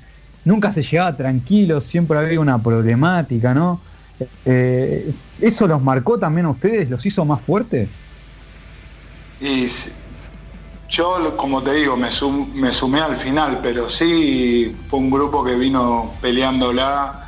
nunca 0.47 0.71
se 0.71 0.81
llegaba 0.81 1.15
tranquilo, 1.15 1.81
siempre 1.81 2.17
había 2.17 2.39
una 2.39 2.57
problemática, 2.57 3.53
¿no? 3.53 3.81
Eh, 4.45 5.11
¿Eso 5.39 5.67
los 5.67 5.81
marcó 5.81 6.17
también 6.17 6.47
a 6.47 6.51
ustedes? 6.51 6.89
¿Los 6.89 7.05
hizo 7.05 7.25
más 7.25 7.41
fuertes? 7.41 7.89
Y 9.41 9.67
yo, 10.89 11.35
como 11.35 11.61
te 11.61 11.73
digo, 11.73 11.97
me, 11.97 12.07
me 12.55 12.71
sumé 12.71 13.01
al 13.01 13.15
final, 13.15 13.59
pero 13.61 13.89
sí 13.89 14.73
fue 14.87 14.99
un 14.99 15.11
grupo 15.11 15.43
que 15.43 15.55
vino 15.55 16.13
peleándola. 16.21 17.26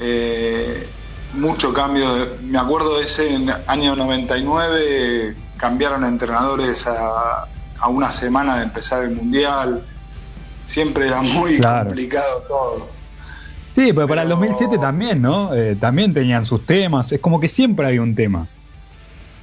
Eh, 0.00 0.88
mucho 1.34 1.72
cambio. 1.72 2.36
Me 2.42 2.58
acuerdo 2.58 2.98
de 2.98 3.04
ese 3.04 3.38
año 3.66 3.94
99, 3.94 5.36
cambiaron 5.56 6.04
entrenadores 6.04 6.86
a, 6.86 7.46
a 7.78 7.88
una 7.88 8.10
semana 8.10 8.56
de 8.56 8.64
empezar 8.64 9.04
el 9.04 9.10
Mundial 9.10 9.84
siempre 10.70 11.08
era 11.08 11.20
muy 11.20 11.60
complicado 11.60 12.42
todo. 12.48 12.88
Sí, 13.74 13.92
pero, 13.92 14.08
para 14.08 14.22
el 14.22 14.28
2007 14.28 14.78
también, 14.78 15.20
¿no? 15.22 15.54
Eh, 15.54 15.76
también 15.76 16.14
tenían 16.14 16.44
sus 16.46 16.64
temas, 16.64 17.12
es 17.12 17.20
como 17.20 17.40
que 17.40 17.48
siempre 17.48 17.86
había 17.86 18.02
un 18.02 18.14
tema. 18.14 18.46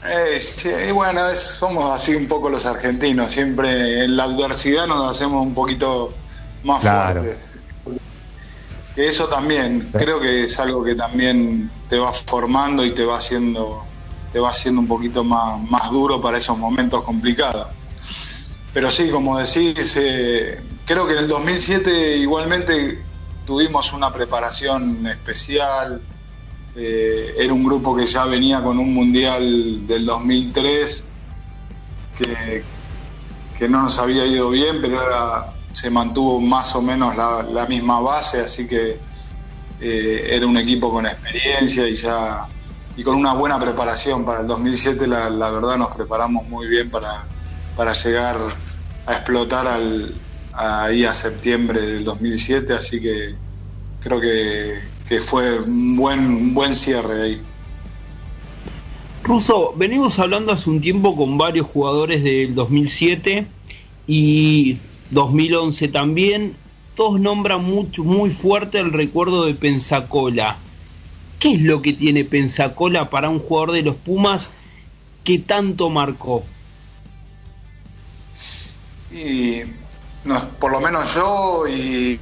Eh, 0.05 0.39
sí, 0.39 0.69
y 0.87 0.91
bueno, 0.91 1.21
somos 1.35 1.93
así 1.93 2.15
un 2.15 2.27
poco 2.27 2.49
los 2.49 2.65
argentinos, 2.65 3.31
siempre 3.31 4.05
en 4.05 4.15
la 4.15 4.25
adversidad 4.25 4.87
nos 4.87 5.15
hacemos 5.15 5.41
un 5.41 5.53
poquito 5.53 6.13
más 6.63 6.81
fuertes. 6.81 7.56
Que 8.97 9.07
eso 9.07 9.29
también, 9.29 9.87
creo 9.93 10.19
que 10.19 10.43
es 10.43 10.59
algo 10.59 10.83
que 10.83 10.95
también 10.95 11.71
te 11.89 11.97
va 11.97 12.11
formando 12.11 12.83
y 12.83 12.91
te 12.91 13.05
va 13.05 13.19
haciendo, 13.19 13.85
te 14.33 14.39
va 14.39 14.49
haciendo 14.49 14.81
un 14.81 14.87
poquito 14.87 15.23
más, 15.23 15.61
más 15.69 15.89
duro 15.91 16.19
para 16.19 16.39
esos 16.39 16.57
momentos 16.57 17.03
complicados. 17.03 17.67
Pero 18.73 18.91
sí, 18.91 19.09
como 19.09 19.37
decís, 19.37 19.93
eh, 19.95 20.59
Creo 20.87 21.05
que 21.05 21.13
en 21.13 21.19
el 21.19 21.27
2007 21.27 22.15
igualmente 22.15 23.03
tuvimos 23.45 23.91
una 23.91 24.09
preparación 24.13 25.05
especial. 25.05 26.01
Eh, 26.77 27.35
era 27.37 27.51
un 27.51 27.65
grupo 27.65 27.93
que 27.93 28.07
ya 28.07 28.23
venía 28.23 28.63
con 28.63 28.79
un 28.79 28.93
mundial 28.93 29.85
del 29.85 30.05
2003 30.05 31.05
que, 32.17 32.63
que 33.57 33.67
no 33.67 33.81
nos 33.81 33.99
había 33.99 34.25
ido 34.25 34.49
bien, 34.49 34.79
pero 34.79 35.01
se 35.77 35.91
mantuvo 35.91 36.39
más 36.41 36.73
o 36.73 36.81
menos 36.81 37.15
la, 37.15 37.65
misma 37.69 37.99
base, 37.99 38.41
así 38.41 38.67
que 38.67 38.97
eh, 39.79 40.27
era 40.31 40.47
un 40.47 40.57
equipo 40.57 40.91
con 40.91 41.05
experiencia 41.05 41.87
y 41.87 41.95
ya 41.95 42.47
y 42.95 43.03
con 43.03 43.15
una 43.15 43.33
buena 43.33 43.59
preparación 43.59 44.25
para 44.25 44.41
el 44.41 44.47
2007. 44.47 45.05
La, 45.05 45.29
la 45.29 45.51
verdad 45.51 45.77
nos 45.77 45.95
preparamos 45.95 46.49
muy 46.49 46.67
bien 46.67 46.89
para, 46.89 47.25
para 47.75 47.93
llegar 47.93 48.37
a 49.05 49.13
explotar 49.13 49.67
al, 49.67 50.15
ahí 50.51 51.05
a 51.05 51.13
septiembre 51.13 51.79
del 51.79 52.03
2007, 52.03 52.73
así 52.73 52.99
que 52.99 53.35
creo 54.01 54.19
que, 54.19 55.19
fue 55.21 55.59
un 55.59 55.95
buen, 55.95 56.19
un 56.21 56.53
buen 56.55 56.73
cierre 56.73 57.21
ahí. 57.21 57.41
Russo, 59.23 59.73
venimos 59.75 60.17
hablando 60.17 60.53
hace 60.53 60.71
un 60.71 60.81
tiempo 60.81 61.15
con 61.15 61.37
varios 61.37 61.67
jugadores 61.67 62.23
del 62.23 62.55
2007 62.55 63.45
y 64.07 64.79
2011 65.11 65.87
también. 65.89 66.57
Todos 66.95 67.19
nombran 67.19 67.63
mucho, 67.63 68.03
muy 68.03 68.29
fuerte 68.29 68.79
el 68.79 68.91
recuerdo 68.91 69.45
de 69.45 69.53
Pensacola. 69.53 70.57
¿Qué 71.39 71.53
es 71.53 71.61
lo 71.61 71.81
que 71.81 71.93
tiene 71.93 72.23
Pensacola 72.23 73.09
para 73.09 73.29
un 73.29 73.39
jugador 73.39 73.73
de 73.73 73.83
los 73.83 73.95
Pumas 73.95 74.49
que 75.23 75.37
tanto 75.37 75.89
marcó? 75.89 76.43
Y 79.11 79.61
por 80.59 80.71
lo 80.71 80.81
menos 80.81 81.13
yo 81.13 81.65
y, 81.67 82.19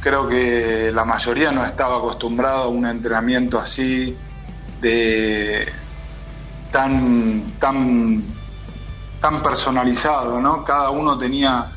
creo 0.00 0.28
que 0.28 0.90
la 0.94 1.04
mayoría 1.04 1.50
no 1.50 1.64
estaba 1.64 1.96
acostumbrado 1.96 2.64
a 2.64 2.68
un 2.68 2.86
entrenamiento 2.86 3.58
así 3.58 4.16
de 4.80 5.66
tan 6.70 7.42
tan 7.58 8.22
tan 9.20 9.42
personalizado, 9.42 10.40
¿no? 10.40 10.64
Cada 10.64 10.90
uno 10.90 11.16
tenía 11.18 11.70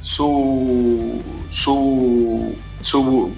su 0.00 1.22
su 1.48 2.54
su 2.80 3.32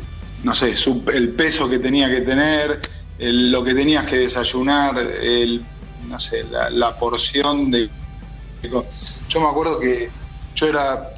no 0.44 0.54
sé, 0.54 0.75
el 1.14 1.30
peso 1.30 1.68
que 1.68 1.78
tenía 1.78 2.11
que 2.11 2.20
tener, 2.20 2.80
lo 3.18 3.64
que 3.64 3.75
tenías 3.75 4.06
que 4.06 4.18
desayunar, 4.18 4.99
el, 4.99 5.64
no 6.06 6.18
sé, 6.20 6.44
la, 6.44 6.94
porción 6.96 7.70
de 7.70 7.88
yo 9.28 9.40
me 9.40 9.46
acuerdo 9.46 9.78
que 9.80 10.11
yo 10.54 10.66
era 10.66 11.14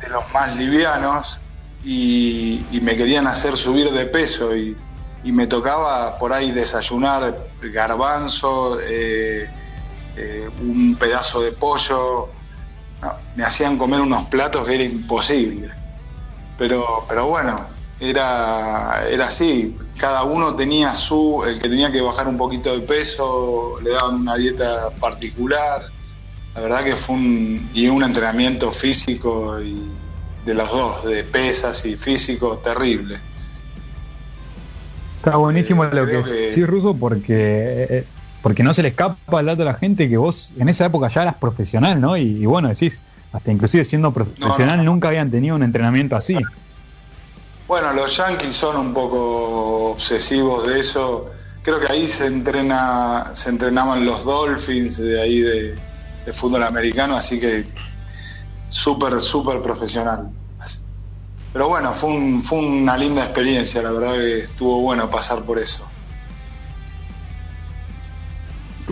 de 0.00 0.08
los 0.08 0.32
más 0.32 0.56
livianos 0.56 1.40
y, 1.84 2.60
me 2.82 2.96
querían 2.96 3.26
hacer 3.26 3.56
subir 3.56 3.90
de 3.90 4.06
peso 4.06 4.56
y, 4.56 4.76
me 5.24 5.46
tocaba 5.46 6.18
por 6.18 6.32
ahí 6.32 6.50
desayunar 6.50 7.46
garbanzo, 7.62 8.78
eh, 8.80 9.48
eh, 10.16 10.48
un 10.60 10.96
pedazo 10.96 11.40
de 11.42 11.52
pollo. 11.52 12.28
me 13.36 13.44
hacían 13.44 13.78
comer 13.78 14.00
unos 14.00 14.24
platos 14.24 14.66
que 14.66 14.74
era 14.74 14.84
imposible. 14.84 15.70
Pero, 16.58 17.04
pero 17.08 17.26
bueno, 17.26 17.66
era, 17.98 19.02
era 19.08 19.26
así. 19.28 19.76
Cada 19.98 20.24
uno 20.24 20.54
tenía 20.54 20.94
su, 20.94 21.42
el 21.46 21.60
que 21.60 21.68
tenía 21.68 21.90
que 21.90 22.00
bajar 22.00 22.28
un 22.28 22.36
poquito 22.36 22.72
de 22.72 22.80
peso, 22.80 23.78
le 23.82 23.90
daban 23.90 24.16
una 24.16 24.36
dieta 24.36 24.90
particular 25.00 25.82
la 26.54 26.60
verdad 26.60 26.84
que 26.84 26.96
fue 26.96 27.14
un, 27.14 27.70
y 27.72 27.88
un 27.88 28.02
entrenamiento 28.02 28.72
físico 28.72 29.60
y 29.60 29.90
de 30.44 30.54
los 30.54 30.70
dos, 30.70 31.04
de 31.04 31.24
pesas 31.24 31.84
y 31.84 31.96
físico 31.96 32.58
terrible. 32.58 33.18
Está 35.16 35.36
buenísimo 35.36 35.84
lo 35.84 36.06
que, 36.06 36.52
sí, 36.52 36.66
Ruso, 36.66 36.94
porque, 36.94 37.86
eh, 37.88 38.04
porque 38.42 38.62
no 38.62 38.74
se 38.74 38.82
le 38.82 38.88
escapa 38.88 39.38
al 39.38 39.46
dato 39.46 39.62
a 39.62 39.66
la 39.66 39.74
gente 39.74 40.08
que 40.08 40.16
vos 40.16 40.50
en 40.58 40.68
esa 40.68 40.86
época 40.86 41.08
ya 41.08 41.22
eras 41.22 41.36
profesional, 41.36 42.00
¿no? 42.00 42.16
Y, 42.16 42.44
bueno, 42.44 42.68
decís, 42.68 43.00
hasta 43.32 43.52
inclusive 43.52 43.84
siendo 43.84 44.12
profesional 44.12 44.84
nunca 44.84 45.08
habían 45.08 45.30
tenido 45.30 45.56
un 45.56 45.62
entrenamiento 45.62 46.16
así. 46.16 46.36
Bueno, 47.68 47.92
los 47.92 48.16
Yankees 48.16 48.54
son 48.54 48.76
un 48.76 48.92
poco 48.92 49.92
obsesivos 49.92 50.66
de 50.66 50.80
eso. 50.80 51.30
Creo 51.62 51.78
que 51.80 51.90
ahí 51.90 52.08
se 52.08 52.26
entrena, 52.26 53.30
se 53.32 53.48
entrenaban 53.48 54.04
los 54.04 54.24
Dolphins 54.24 54.98
de 54.98 55.22
ahí 55.22 55.40
de, 55.40 55.74
de 56.26 56.32
fútbol 56.32 56.64
americano, 56.64 57.16
así 57.16 57.38
que 57.38 57.64
súper, 58.68 59.20
súper 59.20 59.62
profesional. 59.62 60.28
Pero 61.52 61.68
bueno, 61.68 61.92
fue, 61.92 62.10
un, 62.10 62.40
fue 62.40 62.58
una 62.58 62.96
linda 62.96 63.24
experiencia, 63.24 63.82
la 63.82 63.92
verdad 63.92 64.14
que 64.14 64.38
estuvo 64.40 64.80
bueno 64.80 65.08
pasar 65.10 65.44
por 65.44 65.58
eso. 65.58 65.91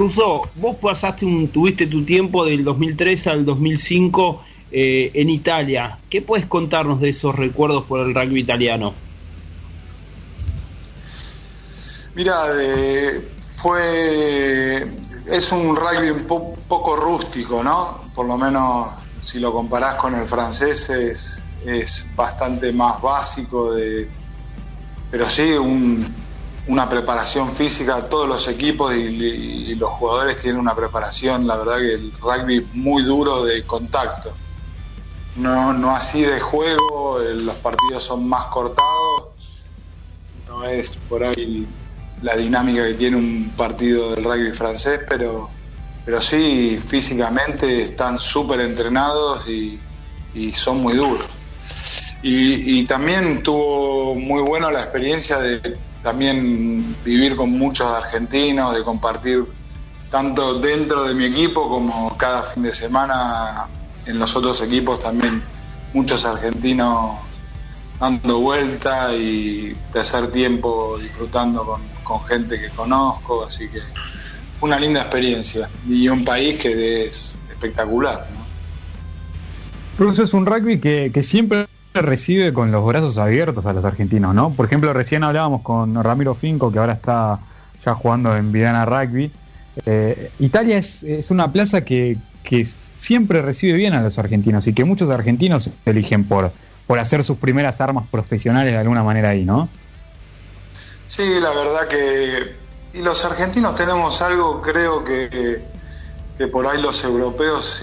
Russo, 0.00 0.48
vos 0.54 0.76
pasaste 0.76 1.26
un, 1.26 1.48
tuviste 1.48 1.86
tu 1.86 2.02
tiempo 2.06 2.46
del 2.46 2.64
2003 2.64 3.26
al 3.26 3.44
2005 3.44 4.42
eh, 4.72 5.10
en 5.12 5.28
Italia. 5.28 5.98
¿Qué 6.08 6.22
puedes 6.22 6.46
contarnos 6.46 7.00
de 7.00 7.10
esos 7.10 7.36
recuerdos 7.36 7.84
por 7.84 8.00
el 8.00 8.14
rugby 8.14 8.40
italiano? 8.40 8.94
Mira, 12.14 12.46
fue 13.56 14.86
es 15.26 15.52
un 15.52 15.76
rugby 15.76 16.08
un 16.08 16.24
poco 16.24 16.96
rústico, 16.96 17.62
¿no? 17.62 18.10
Por 18.14 18.26
lo 18.26 18.38
menos 18.38 18.92
si 19.20 19.38
lo 19.38 19.52
comparás 19.52 19.96
con 19.96 20.14
el 20.14 20.26
francés 20.26 20.88
es, 20.88 21.44
es 21.66 22.06
bastante 22.16 22.72
más 22.72 23.02
básico, 23.02 23.74
de, 23.74 24.08
pero 25.10 25.28
sí 25.28 25.52
una 26.66 26.88
preparación 26.88 27.52
física, 27.52 28.08
todos 28.08 28.28
los 28.28 28.46
equipos 28.48 28.94
y, 28.94 29.74
los 29.74 29.90
jugadores 29.90 30.36
tienen 30.36 30.60
una 30.60 30.74
preparación, 30.74 31.46
la 31.46 31.56
verdad 31.56 31.78
que 31.78 31.94
el 31.94 32.12
rugby 32.20 32.58
es 32.58 32.74
muy 32.74 33.02
duro 33.02 33.44
de 33.44 33.62
contacto. 33.64 34.32
No, 35.36 35.72
no 35.72 35.94
así 35.94 36.22
de 36.22 36.38
juego, 36.40 37.18
los 37.18 37.56
partidos 37.56 38.02
son 38.02 38.28
más 38.28 38.46
cortados, 38.46 39.28
no 40.48 40.64
es 40.64 40.96
por 41.08 41.24
ahí 41.24 41.66
la 42.22 42.36
dinámica 42.36 42.86
que 42.86 42.94
tiene 42.94 43.16
un 43.16 43.52
partido 43.56 44.14
del 44.14 44.24
rugby 44.24 44.52
francés, 44.52 45.00
pero, 45.08 45.48
pero 46.04 46.20
sí, 46.20 46.78
físicamente 46.84 47.84
están 47.84 48.18
súper 48.18 48.60
entrenados 48.60 49.48
y, 49.48 49.78
son 50.52 50.82
muy 50.82 50.94
duros. 50.94 51.26
Y, 52.22 52.84
también 52.84 53.42
tuvo 53.42 54.14
muy 54.14 54.42
buena 54.42 54.70
la 54.70 54.82
experiencia 54.82 55.38
de 55.38 55.78
también 56.02 56.96
vivir 57.04 57.36
con 57.36 57.50
muchos 57.50 57.86
argentinos, 57.86 58.74
de 58.74 58.82
compartir 58.82 59.44
tanto 60.10 60.58
dentro 60.58 61.04
de 61.04 61.14
mi 61.14 61.26
equipo 61.26 61.68
como 61.68 62.16
cada 62.16 62.42
fin 62.42 62.64
de 62.64 62.72
semana 62.72 63.68
en 64.06 64.18
los 64.18 64.34
otros 64.34 64.60
equipos 64.62 65.00
también 65.00 65.42
muchos 65.92 66.24
argentinos 66.24 67.18
dando 68.00 68.40
vuelta 68.40 69.14
y 69.14 69.76
de 69.92 70.00
hacer 70.00 70.32
tiempo 70.32 70.98
disfrutando 70.98 71.64
con, 71.64 71.82
con 72.02 72.24
gente 72.24 72.58
que 72.58 72.70
conozco, 72.70 73.44
así 73.44 73.68
que 73.68 73.80
una 74.60 74.78
linda 74.78 75.02
experiencia 75.02 75.68
y 75.88 76.08
un 76.08 76.24
país 76.24 76.58
que 76.58 77.06
es 77.06 77.38
espectacular. 77.50 78.26
¿no? 79.98 80.10
es 80.10 80.32
un 80.32 80.46
rugby 80.46 80.80
que, 80.80 81.22
siempre 81.22 81.66
recibe 81.94 82.52
con 82.52 82.70
los 82.70 82.84
brazos 82.86 83.18
abiertos 83.18 83.66
a 83.66 83.72
los 83.72 83.84
argentinos, 83.84 84.34
¿no? 84.34 84.50
Por 84.50 84.66
ejemplo, 84.66 84.92
recién 84.92 85.24
hablábamos 85.24 85.62
con 85.62 86.02
Ramiro 86.02 86.34
Finco, 86.34 86.70
que 86.70 86.78
ahora 86.78 86.94
está 86.94 87.40
ya 87.84 87.94
jugando 87.94 88.36
en 88.36 88.52
Vidana 88.52 88.84
Rugby. 88.84 89.30
Eh, 89.86 90.30
Italia 90.38 90.78
es, 90.78 91.30
una 91.30 91.52
plaza 91.52 91.82
que, 91.82 92.18
siempre 92.96 93.40
recibe 93.40 93.74
bien 93.74 93.94
a 93.94 94.02
los 94.02 94.18
argentinos 94.18 94.66
y 94.66 94.74
que 94.74 94.84
muchos 94.84 95.08
argentinos 95.08 95.70
eligen 95.86 96.24
por, 96.24 96.52
por 96.86 96.98
hacer 96.98 97.24
sus 97.24 97.38
primeras 97.38 97.80
armas 97.80 98.04
profesionales 98.10 98.72
de 98.72 98.78
alguna 98.78 99.02
manera 99.02 99.30
ahí, 99.30 99.44
¿no? 99.44 99.68
Sí, 101.06 101.40
la 101.40 101.50
verdad 101.50 101.88
que... 101.88 102.56
Y 102.92 103.02
los 103.02 103.24
argentinos 103.24 103.76
tenemos 103.76 104.20
algo, 104.20 104.60
creo 104.60 105.04
que, 105.04 105.62
que 106.36 106.46
por 106.48 106.66
ahí 106.66 106.82
los 106.82 107.02
europeos 107.04 107.80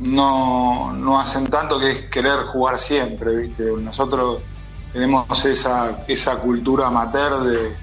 no, 0.00 0.92
no 0.94 1.20
hacen 1.20 1.46
tanto, 1.46 1.78
que 1.78 1.90
es 1.90 2.02
querer 2.04 2.40
jugar 2.40 2.78
siempre, 2.78 3.36
¿viste? 3.36 3.64
Nosotros 3.64 4.40
tenemos 4.92 5.44
esa, 5.44 6.04
esa 6.08 6.36
cultura 6.36 6.86
amateur 6.86 7.40
de, 7.42 7.76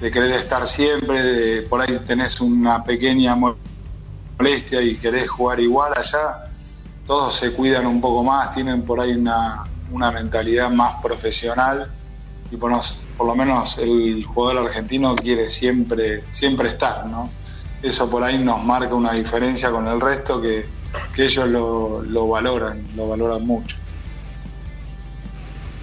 de 0.00 0.10
querer 0.10 0.32
estar 0.32 0.66
siempre, 0.66 1.22
de, 1.22 1.62
por 1.62 1.80
ahí 1.80 1.98
tenés 2.06 2.40
una 2.40 2.84
pequeña 2.84 3.34
molestia 3.34 4.82
y 4.82 4.96
querés 4.96 5.28
jugar 5.30 5.58
igual 5.60 5.92
allá, 5.96 6.44
todos 7.06 7.34
se 7.34 7.52
cuidan 7.52 7.86
un 7.86 8.00
poco 8.00 8.22
más, 8.22 8.54
tienen 8.54 8.82
por 8.82 9.00
ahí 9.00 9.12
una, 9.12 9.64
una 9.90 10.10
mentalidad 10.10 10.70
más 10.70 10.96
profesional 11.02 11.90
y 12.50 12.56
por, 12.56 12.72
por 13.16 13.26
lo 13.26 13.34
menos 13.34 13.78
el 13.78 14.22
jugador 14.24 14.66
argentino 14.66 15.16
quiere 15.16 15.48
siempre, 15.48 16.24
siempre 16.30 16.68
estar, 16.68 17.06
¿no? 17.06 17.30
Eso 17.82 18.10
por 18.10 18.22
ahí 18.22 18.38
nos 18.38 18.62
marca 18.64 18.94
una 18.94 19.12
diferencia 19.12 19.70
con 19.70 19.86
el 19.86 20.00
resto 20.00 20.40
que, 20.42 20.77
ellos 21.16 21.48
lo, 21.48 22.28
valoran, 22.28 22.82
lo 22.96 23.08
valoran 23.08 23.46
mucho. 23.46 23.76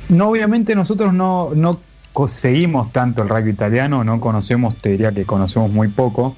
No, 0.10 0.30
obviamente 0.30 0.76
nosotros 0.76 1.13
no, 1.13 1.52
no 1.56 1.80
conseguimos 2.13 2.91
tanto 2.91 3.22
el 3.22 3.30
rugby 3.30 3.52
italiano, 3.52 4.04
no 4.04 4.20
conocemos, 4.20 4.76
te 4.76 4.89
diría 4.89 5.12
que 5.12 5.26
conocemos 5.26 5.72
muy 5.72 5.88
poco. 5.88 6.36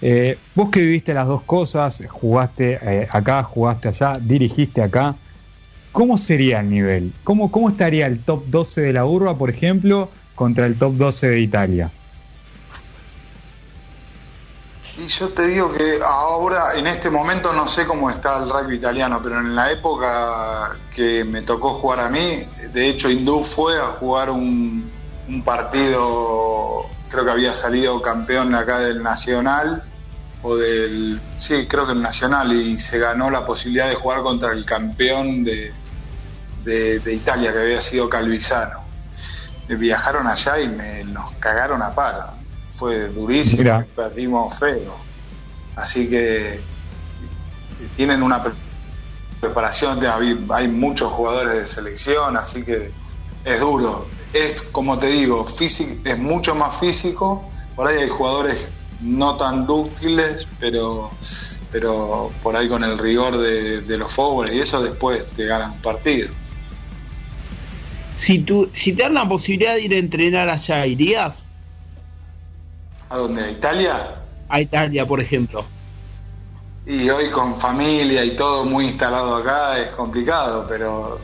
Eh, 0.00 0.38
vos 0.54 0.70
que 0.70 0.80
viviste 0.80 1.12
las 1.12 1.26
dos 1.26 1.42
cosas, 1.42 2.02
jugaste 2.08 2.78
eh, 2.80 3.08
acá, 3.10 3.42
jugaste 3.42 3.88
allá, 3.88 4.12
dirigiste 4.20 4.80
acá, 4.80 5.16
¿cómo 5.90 6.16
sería 6.16 6.60
el 6.60 6.70
nivel? 6.70 7.12
¿Cómo, 7.24 7.50
¿Cómo 7.50 7.68
estaría 7.68 8.06
el 8.06 8.20
top 8.20 8.44
12 8.46 8.80
de 8.82 8.92
la 8.92 9.04
urba, 9.04 9.36
por 9.36 9.50
ejemplo, 9.50 10.08
contra 10.38 10.66
el 10.66 10.76
top 10.76 10.94
12 10.94 11.30
de 11.30 11.40
Italia. 11.40 11.90
Y 14.98 15.06
yo 15.06 15.28
te 15.28 15.46
digo 15.46 15.72
que 15.72 16.00
ahora, 16.04 16.74
en 16.74 16.88
este 16.88 17.08
momento, 17.08 17.52
no 17.52 17.68
sé 17.68 17.86
cómo 17.86 18.10
está 18.10 18.38
el 18.38 18.50
rugby 18.50 18.76
italiano, 18.76 19.20
pero 19.22 19.38
en 19.38 19.54
la 19.54 19.70
época 19.70 20.76
que 20.92 21.24
me 21.24 21.42
tocó 21.42 21.74
jugar 21.74 22.00
a 22.00 22.08
mí, 22.08 22.44
de 22.72 22.88
hecho, 22.88 23.08
Hindú 23.08 23.44
fue 23.44 23.78
a 23.78 23.92
jugar 24.00 24.28
un, 24.30 24.90
partido, 25.44 26.86
creo 27.10 27.24
que 27.24 27.30
había 27.30 27.52
salido 27.52 28.02
campeón 28.02 28.52
acá 28.56 28.80
del 28.80 29.00
Nacional, 29.00 29.84
o 30.42 30.56
del, 30.56 31.20
sí, 31.36 31.66
creo 31.68 31.86
que 31.86 31.92
el 31.92 32.02
Nacional, 32.02 32.52
y 32.52 32.76
se 32.76 32.98
ganó 32.98 33.30
la 33.30 33.46
posibilidad 33.46 33.88
de 33.88 33.94
jugar 33.94 34.22
contra 34.22 34.50
el 34.52 34.66
campeón 34.66 35.44
de, 35.44 35.72
de 36.64 37.14
Italia, 37.14 37.52
que 37.52 37.60
había 37.60 37.80
sido 37.80 38.08
Calvisano 38.08 38.88
viajaron 39.76 40.26
allá 40.26 40.60
y 40.60 40.68
me, 40.68 41.04
nos 41.04 41.32
cagaron 41.34 41.82
a 41.82 41.94
palo. 41.94 42.37
Fue 42.78 43.08
durísimo, 43.08 43.84
perdimos 43.96 44.58
feo. 44.58 44.94
Así 45.74 46.08
que 46.08 46.60
tienen 47.96 48.22
una 48.22 48.40
preparación, 49.40 49.98
hay 50.50 50.68
muchos 50.68 51.12
jugadores 51.12 51.54
de 51.54 51.66
selección, 51.66 52.36
así 52.36 52.62
que 52.62 52.92
es 53.44 53.60
duro. 53.60 54.06
Es, 54.32 54.62
como 54.70 54.98
te 54.98 55.08
digo, 55.08 55.44
físico, 55.44 55.94
es 56.04 56.18
mucho 56.18 56.54
más 56.54 56.78
físico. 56.78 57.50
Por 57.74 57.88
ahí 57.88 58.02
hay 58.02 58.08
jugadores 58.08 58.68
no 59.00 59.36
tan 59.36 59.66
dúctiles, 59.66 60.46
pero, 60.60 61.10
pero 61.72 62.30
por 62.42 62.54
ahí 62.54 62.68
con 62.68 62.84
el 62.84 62.96
rigor 62.98 63.38
de, 63.38 63.80
de 63.80 63.96
los 63.96 64.12
fósforos 64.12 64.52
y 64.52 64.60
eso 64.60 64.82
después 64.82 65.26
te 65.28 65.46
ganan 65.46 65.72
un 65.72 65.82
partido. 65.82 66.28
Si, 68.16 68.40
tú, 68.40 68.68
si 68.72 68.92
te 68.92 69.02
dan 69.02 69.14
la 69.14 69.28
posibilidad 69.28 69.74
de 69.74 69.82
ir 69.82 69.94
a 69.94 69.98
entrenar 69.98 70.48
allá, 70.48 70.86
¿irías? 70.86 71.44
¿A 73.10 73.16
dónde? 73.16 73.44
¿A 73.44 73.50
Italia? 73.50 74.14
A 74.48 74.60
Italia, 74.60 75.06
por 75.06 75.20
ejemplo. 75.20 75.64
Y 76.86 77.08
hoy 77.10 77.28
con 77.30 77.54
familia 77.54 78.24
y 78.24 78.30
todo 78.30 78.64
muy 78.64 78.86
instalado 78.86 79.36
acá 79.36 79.78
es 79.78 79.94
complicado, 79.94 80.66
pero 80.68 81.20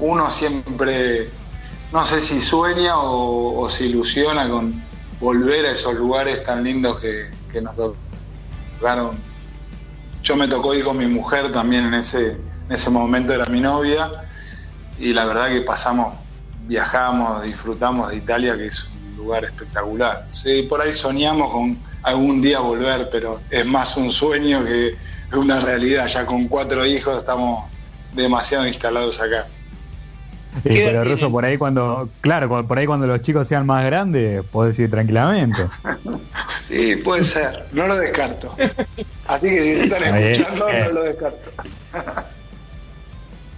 uno 0.00 0.30
siempre, 0.30 1.30
no 1.92 2.04
sé 2.04 2.20
si 2.20 2.38
sueña 2.38 2.98
o, 2.98 3.68
se 3.70 3.86
ilusiona 3.86 4.48
con 4.48 4.82
volver 5.18 5.66
a 5.66 5.72
esos 5.72 5.94
lugares 5.94 6.42
tan 6.44 6.62
lindos 6.62 7.00
que, 7.00 7.30
que 7.50 7.62
nos 7.62 7.74
tocaron. 7.76 9.16
Yo 10.22 10.36
me 10.36 10.48
tocó 10.48 10.74
ir 10.74 10.84
con 10.84 10.98
mi 10.98 11.06
mujer 11.06 11.50
también 11.50 11.86
en 11.86 11.94
ese, 11.94 12.32
en 12.32 12.72
ese 12.72 12.90
momento, 12.90 13.32
era 13.32 13.46
mi 13.46 13.60
novia, 13.60 14.28
y 14.98 15.12
la 15.12 15.24
verdad 15.24 15.48
que 15.48 15.62
pasamos 15.62 16.14
viajamos, 16.66 17.42
disfrutamos 17.42 18.10
de 18.10 18.16
Italia, 18.16 18.56
que 18.56 18.66
es 18.66 18.90
lugar 19.26 19.44
espectacular. 19.44 20.24
Sí, 20.28 20.62
por 20.62 20.80
ahí 20.80 20.92
soñamos 20.92 21.52
con 21.52 21.78
algún 22.02 22.40
día 22.40 22.60
volver, 22.60 23.08
pero 23.10 23.40
es 23.50 23.66
más 23.66 23.96
un 23.96 24.12
sueño 24.12 24.64
que 24.64 24.94
una 25.36 25.60
realidad. 25.60 26.06
Ya 26.06 26.24
con 26.24 26.46
cuatro 26.46 26.86
hijos 26.86 27.18
estamos 27.18 27.68
demasiado 28.12 28.66
instalados 28.66 29.20
acá. 29.20 29.46
Sí, 30.62 30.70
pero 30.86 31.04
Ruso, 31.04 31.30
por 31.30 31.44
ahí 31.44 31.58
cuando, 31.58 32.08
claro, 32.22 32.66
por 32.66 32.78
ahí 32.78 32.86
cuando 32.86 33.06
los 33.06 33.20
chicos 33.20 33.46
sean 33.46 33.66
más 33.66 33.84
grandes, 33.84 34.42
podés 34.44 34.78
ir 34.78 34.90
tranquilamente. 34.90 35.66
sí, 36.68 36.96
puede 36.96 37.24
ser, 37.24 37.66
no 37.72 37.86
lo 37.86 37.96
descarto. 37.96 38.56
Así 39.26 39.48
que 39.48 39.62
si 39.62 39.70
están 39.72 40.02
escuchando, 40.02 40.66
no 40.72 40.92
lo 40.92 41.02
descarto. 41.02 41.50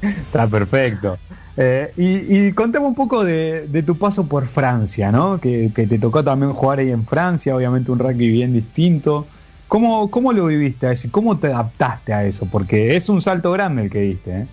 Está 0.02 0.46
perfecto. 0.48 1.18
Eh, 1.60 1.92
y, 1.96 2.52
contame 2.52 2.86
un 2.86 2.94
poco 2.94 3.24
de, 3.24 3.82
tu 3.84 3.98
paso 3.98 4.24
por 4.26 4.46
Francia, 4.46 5.10
¿no? 5.10 5.40
Que, 5.40 5.72
te 5.74 5.98
tocó 5.98 6.22
también 6.22 6.52
jugar 6.52 6.78
ahí 6.78 6.92
en 6.92 7.04
Francia, 7.04 7.56
obviamente 7.56 7.90
un 7.90 7.98
rugby 7.98 8.28
bien 8.28 8.52
distinto. 8.52 9.26
¿Cómo, 9.66 10.08
cómo 10.08 10.32
lo 10.32 10.46
viviste? 10.46 10.86
¿Cómo 11.10 11.38
te 11.38 11.48
adaptaste 11.48 12.12
a 12.12 12.24
eso? 12.24 12.46
Porque 12.46 12.94
es 12.94 13.08
un 13.08 13.20
salto 13.20 13.50
grande 13.50 13.82
el 13.82 13.90
que 13.90 14.00
diste. 14.02 14.42
¿eh? 14.42 14.46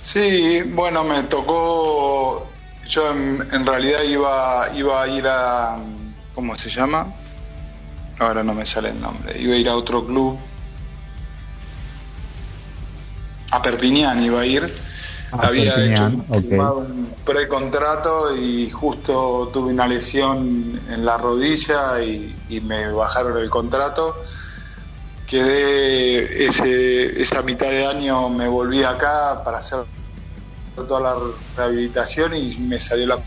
Sí, 0.00 0.62
bueno, 0.72 1.04
me 1.04 1.22
tocó. 1.24 2.48
Yo 2.88 3.10
en, 3.12 3.66
realidad 3.66 4.02
iba, 4.08 4.70
iba 4.74 5.02
a 5.02 5.08
ir 5.08 5.26
a. 5.26 5.84
¿Cómo 6.34 6.56
se 6.56 6.70
llama? 6.70 7.12
Ahora 8.18 8.42
no 8.42 8.54
me 8.54 8.64
sale 8.64 8.88
el 8.88 9.00
nombre. 9.02 9.38
Iba 9.38 9.54
a 9.54 9.58
ir 9.58 9.68
a 9.68 9.76
otro 9.76 10.06
club. 10.06 10.38
A 13.50 13.60
Perpignan 13.60 14.22
iba 14.22 14.40
a 14.40 14.46
ir 14.46 14.83
Ah, 15.36 15.48
había 15.48 15.84
hecho 15.84 16.06
ok. 16.28 16.42
firmado 16.42 16.78
un 16.78 17.14
precontrato 17.24 18.36
y 18.36 18.70
justo 18.70 19.50
tuve 19.52 19.72
una 19.72 19.86
lesión 19.88 20.80
en 20.88 21.04
la 21.04 21.18
rodilla 21.18 22.00
y, 22.02 22.36
y 22.48 22.60
me 22.60 22.92
bajaron 22.92 23.38
el 23.38 23.50
contrato. 23.50 24.14
Quedé 25.26 26.44
ese, 26.46 27.20
esa 27.20 27.42
mitad 27.42 27.68
de 27.68 27.84
año, 27.86 28.28
me 28.28 28.46
volví 28.46 28.82
acá 28.84 29.42
para 29.44 29.58
hacer 29.58 29.86
toda 30.76 31.00
la 31.00 31.16
rehabilitación 31.56 32.36
y 32.36 32.56
me 32.60 32.78
salió 32.78 33.06
la 33.06 33.24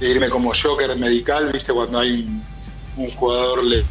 de 0.00 0.08
irme 0.08 0.28
como 0.28 0.52
joker 0.60 0.94
medical, 0.98 1.50
viste, 1.52 1.72
cuando 1.72 2.00
hay 2.00 2.22
un, 2.24 2.44
un 2.96 3.10
jugador 3.12 3.64
le, 3.64 3.84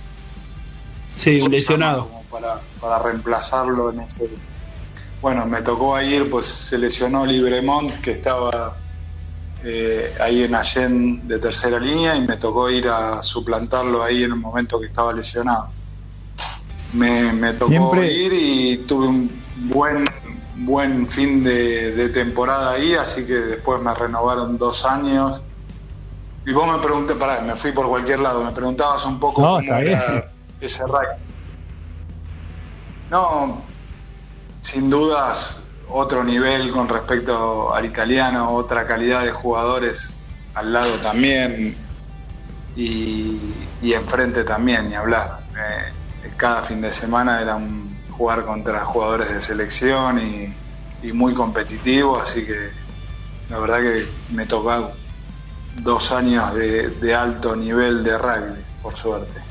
Sí, 1.16 1.40
un 1.42 1.52
lesionado. 1.52 2.08
como 2.10 2.24
para, 2.26 2.60
para 2.80 3.00
reemplazarlo 3.00 3.92
en 3.92 4.02
ese 4.02 4.28
bueno 5.24 5.46
me 5.46 5.62
tocó 5.62 6.00
ir 6.02 6.30
pues 6.30 6.46
se 6.46 6.78
lesionó 6.78 7.26
Libremont 7.26 8.02
que 8.02 8.12
estaba 8.12 8.78
eh, 9.64 10.14
ahí 10.20 10.44
en 10.44 10.54
Allen 10.54 11.26
de 11.30 11.40
tercera 11.40 11.80
línea 11.80 12.14
y 12.18 12.28
me 12.28 12.36
tocó 12.36 12.70
ir 12.70 12.90
a 12.90 13.22
suplantarlo 13.22 14.04
ahí 14.04 14.24
en 14.24 14.32
el 14.34 14.40
momento 14.40 14.82
que 14.82 14.88
estaba 14.88 15.14
lesionado. 15.14 15.70
Me, 16.92 17.32
me 17.32 17.54
tocó 17.54 17.70
Siempre- 17.72 18.12
ir 18.14 18.34
y 18.34 18.86
tuve 18.86 19.08
un 19.08 19.46
buen 19.56 20.04
buen 20.56 21.08
fin 21.08 21.42
de, 21.42 21.94
de 21.94 22.10
temporada 22.10 22.74
ahí 22.74 22.94
así 22.96 23.26
que 23.26 23.34
después 23.36 23.82
me 23.82 23.94
renovaron 23.94 24.58
dos 24.58 24.84
años. 24.84 25.42
Y 26.46 26.52
vos 26.52 26.68
me 26.68 26.84
pregunté, 26.84 27.16
pará, 27.16 27.40
me 27.42 27.56
fui 27.56 27.72
por 27.72 27.88
cualquier 27.88 28.20
lado, 28.20 28.44
me 28.44 28.52
preguntabas 28.52 29.06
un 29.06 29.18
poco 29.22 29.42
No, 29.42 29.56
cómo 29.56 29.74
era 29.76 30.30
ese 30.60 30.84
rugby. 30.84 31.08
No, 33.10 33.73
sin 34.64 34.90
dudas 34.90 35.62
otro 35.90 36.24
nivel 36.24 36.72
con 36.72 36.88
respecto 36.88 37.74
al 37.74 37.86
italiano, 37.86 38.50
otra 38.52 38.88
calidad 38.88 39.24
de 39.24 39.32
jugadores 39.32 40.24
al 40.56 40.74
lado 40.74 41.00
también 41.00 41.78
y, 42.76 43.68
y 43.82 43.94
enfrente 43.94 44.44
también, 44.44 44.90
ni 44.90 44.96
hablar. 44.96 45.46
Eh, 45.56 46.32
cada 46.38 46.64
fin 46.64 46.82
de 46.82 46.92
semana 46.92 47.42
era 47.42 47.56
un 47.56 47.96
jugar 48.10 48.46
contra 48.46 48.86
jugadores 48.86 49.32
de 49.32 49.40
selección 49.40 50.20
y, 50.20 51.08
y 51.08 51.12
muy 51.12 51.34
competitivo, 51.34 52.18
así 52.18 52.46
que 52.46 52.72
la 53.50 53.60
verdad 53.60 53.82
que 53.82 54.08
me 54.34 54.46
tocó 54.46 54.92
dos 55.82 56.12
años 56.12 56.54
de, 56.56 56.90
de 56.90 57.14
alto 57.14 57.56
nivel 57.56 58.04
de 58.04 58.18
rugby, 58.18 58.64
por 58.82 58.96
suerte. 58.96 59.42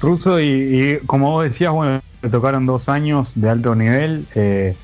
Ruso, 0.00 0.38
y, 0.38 0.44
y 0.44 1.06
como 1.06 1.32
vos 1.32 1.44
decías, 1.44 1.72
bueno, 1.72 2.00
te 2.20 2.28
tocaron 2.28 2.66
dos 2.66 2.88
años 2.88 3.28
de 3.34 3.48
alto 3.48 3.74
nivel. 3.74 4.26
eh, 4.34 4.74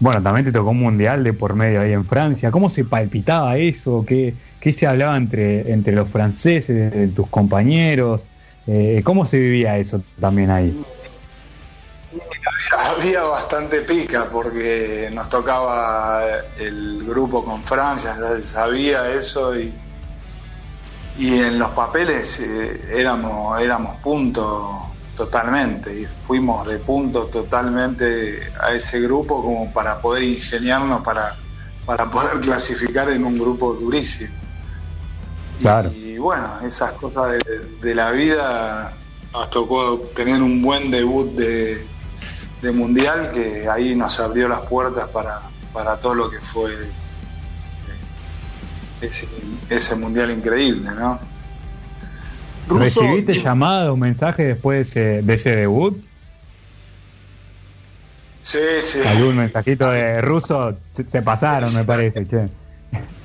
bueno, 0.00 0.22
también 0.22 0.46
te 0.46 0.52
tocó 0.52 0.70
un 0.70 0.80
mundial 0.80 1.22
de 1.22 1.34
por 1.34 1.54
medio 1.54 1.82
ahí 1.82 1.92
en 1.92 2.06
Francia. 2.06 2.50
¿Cómo 2.50 2.70
se 2.70 2.84
palpitaba 2.84 3.58
eso? 3.58 4.02
¿Qué, 4.06 4.34
qué 4.58 4.72
se 4.72 4.86
hablaba 4.86 5.14
entre, 5.16 5.70
entre 5.70 5.92
los 5.94 6.08
franceses, 6.08 6.90
de 6.92 7.08
tus 7.08 7.28
compañeros? 7.28 8.22
Eh, 8.66 9.02
¿Cómo 9.04 9.26
se 9.26 9.38
vivía 9.38 9.76
eso 9.76 10.02
también 10.18 10.50
ahí? 10.50 10.74
Había 12.96 13.22
bastante 13.24 13.82
pica 13.82 14.28
porque 14.32 15.10
nos 15.12 15.28
tocaba 15.28 16.22
el 16.58 17.04
grupo 17.06 17.44
con 17.44 17.62
Francia, 17.62 18.14
ya 18.18 18.36
se 18.38 18.40
sabía 18.40 19.10
eso 19.10 19.58
y, 19.58 19.72
y 21.18 21.40
en 21.40 21.58
los 21.58 21.68
papeles 21.70 22.40
eh, 22.40 22.80
éramos, 22.96 23.60
éramos 23.60 23.96
punto 23.98 24.89
totalmente 25.20 25.92
y 26.00 26.06
fuimos 26.06 26.66
de 26.66 26.78
punto 26.78 27.26
totalmente 27.26 28.40
a 28.58 28.72
ese 28.72 29.00
grupo 29.02 29.42
como 29.42 29.70
para 29.70 30.00
poder 30.00 30.22
ingeniarnos 30.22 31.02
para, 31.02 31.36
para 31.84 32.10
poder 32.10 32.40
clasificar 32.46 33.10
en 33.10 33.24
un 33.24 33.38
grupo 33.38 33.74
durísimo. 33.74 34.30
Y- 35.58 35.62
Claro. 35.62 35.90
Y, 35.92 36.16
bueno, 36.16 36.60
esas 36.66 36.92
cosas 36.92 37.32
de, 37.32 37.40
de 37.82 37.94
la 37.94 38.10
vida 38.12 38.94
nos 39.34 39.50
tocó 39.50 39.98
tener 40.16 40.40
un 40.40 40.62
buen 40.62 40.90
debut 40.90 41.36
de, 41.36 41.86
de 42.62 42.72
mundial 42.72 43.30
que 43.30 43.68
ahí 43.68 43.94
nos 43.94 44.18
abrió 44.20 44.48
las 44.48 44.62
puertas 44.62 45.06
para, 45.08 45.38
para 45.70 45.98
todo 46.00 46.14
lo 46.14 46.30
que 46.30 46.40
fue 46.40 46.72
eh, 46.72 48.00
ese, 49.02 49.28
ese 49.68 49.96
mundial 49.96 50.30
increíble, 50.30 50.90
¿no? 50.92 51.20
Russo, 52.68 53.00
¿Recibiste 53.00 53.32
eh, 53.32 53.42
llamadas 53.42 53.88
o 53.90 53.96
mensajes 53.96 54.46
después 54.46 54.76
de 54.94 55.18
ese, 55.18 55.22
de 55.22 55.34
ese 55.34 55.56
debut? 55.56 56.04
Sí, 58.42 58.58
sí. 58.80 59.00
¿Algún 59.06 59.36
mensajito 59.36 59.90
de 59.90 60.20
ruso? 60.22 60.78
Se- 60.94 61.08
Se 61.08 61.22
pasaron, 61.22 61.74
me 61.74 61.84
parece, 61.84 62.26
che. 62.26 62.48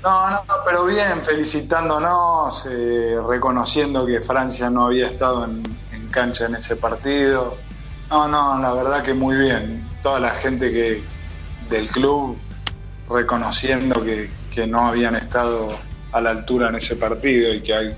No, 0.03 0.29
no, 0.29 0.43
pero 0.65 0.85
bien, 0.85 1.23
felicitándonos, 1.23 2.65
eh, 2.69 3.17
reconociendo 3.27 4.05
que 4.05 4.19
Francia 4.19 4.69
no 4.69 4.85
había 4.85 5.07
estado 5.07 5.45
en, 5.45 5.63
en 5.93 6.07
cancha 6.09 6.45
en 6.45 6.55
ese 6.55 6.75
partido. 6.75 7.57
No, 8.11 8.27
no, 8.27 8.59
la 8.59 8.73
verdad 8.73 9.01
que 9.03 9.15
muy 9.15 9.35
bien. 9.35 9.81
Toda 10.03 10.19
la 10.19 10.29
gente 10.29 10.71
que 10.71 11.03
del 11.69 11.89
club 11.89 12.37
reconociendo 13.09 14.03
que, 14.03 14.29
que 14.51 14.67
no 14.67 14.81
habían 14.81 15.15
estado 15.15 15.69
a 16.11 16.21
la 16.21 16.29
altura 16.31 16.69
en 16.69 16.75
ese 16.75 16.95
partido 16.97 17.51
y 17.53 17.61
que, 17.63 17.73
hay- 17.73 17.95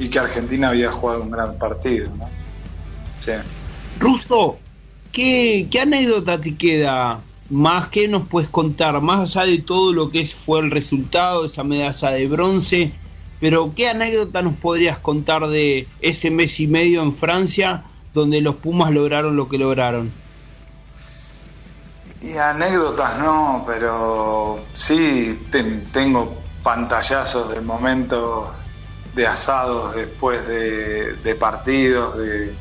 y 0.00 0.08
que 0.08 0.18
Argentina 0.18 0.70
había 0.70 0.90
jugado 0.90 1.22
un 1.22 1.30
gran 1.30 1.56
partido. 1.56 2.10
¿no? 2.16 2.28
Sí. 3.20 3.32
Russo, 3.98 4.56
¿qué, 5.12 5.68
¿qué 5.70 5.80
anécdota 5.82 6.40
te 6.40 6.56
queda 6.56 7.20
más? 7.50 7.88
¿Qué 7.88 8.08
nos 8.08 8.26
puedes 8.26 8.48
contar? 8.48 8.98
Más 9.02 9.36
allá 9.36 9.46
de 9.46 9.58
todo 9.58 9.92
lo 9.92 10.10
que 10.10 10.24
fue 10.24 10.60
el 10.60 10.70
resultado, 10.70 11.44
esa 11.44 11.64
medalla 11.64 12.10
de 12.12 12.26
bronce, 12.26 12.92
pero 13.40 13.72
¿qué 13.76 13.90
anécdota 13.90 14.40
nos 14.40 14.54
podrías 14.54 14.96
contar 14.98 15.46
de 15.48 15.86
ese 16.00 16.30
mes 16.30 16.58
y 16.60 16.66
medio 16.66 17.02
en 17.02 17.14
Francia 17.14 17.84
donde 18.14 18.40
los 18.40 18.56
Pumas 18.56 18.90
lograron 18.92 19.36
lo 19.36 19.50
que 19.50 19.58
lograron? 19.58 20.10
Y 22.22 22.36
anécdotas 22.38 23.18
no, 23.18 23.64
pero 23.66 24.64
sí 24.72 25.38
ten- 25.50 25.84
tengo 25.92 26.38
pantallazos 26.62 27.54
de 27.54 27.60
momentos 27.62 28.48
de 29.14 29.26
asados 29.26 29.94
después 29.94 30.46
de, 30.46 31.36
partidos, 31.38 32.16
de, 32.18 32.54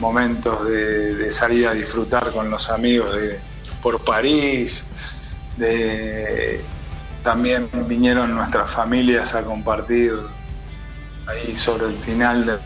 momentos 0.00 0.66
de, 0.66 1.30
salir 1.32 1.66
a 1.66 1.72
disfrutar 1.72 2.32
con 2.32 2.50
los 2.50 2.70
amigos 2.70 3.14
de, 3.14 3.38
por 3.82 4.02
París, 4.04 4.84
de, 5.56 6.60
también 7.22 7.68
vinieron 7.86 8.34
nuestras 8.34 8.70
familias 8.70 9.34
a 9.34 9.44
compartir 9.44 10.14
ahí 11.26 11.56
sobre 11.56 11.86
el 11.86 11.94
final 11.94 12.46
del, 12.46 12.58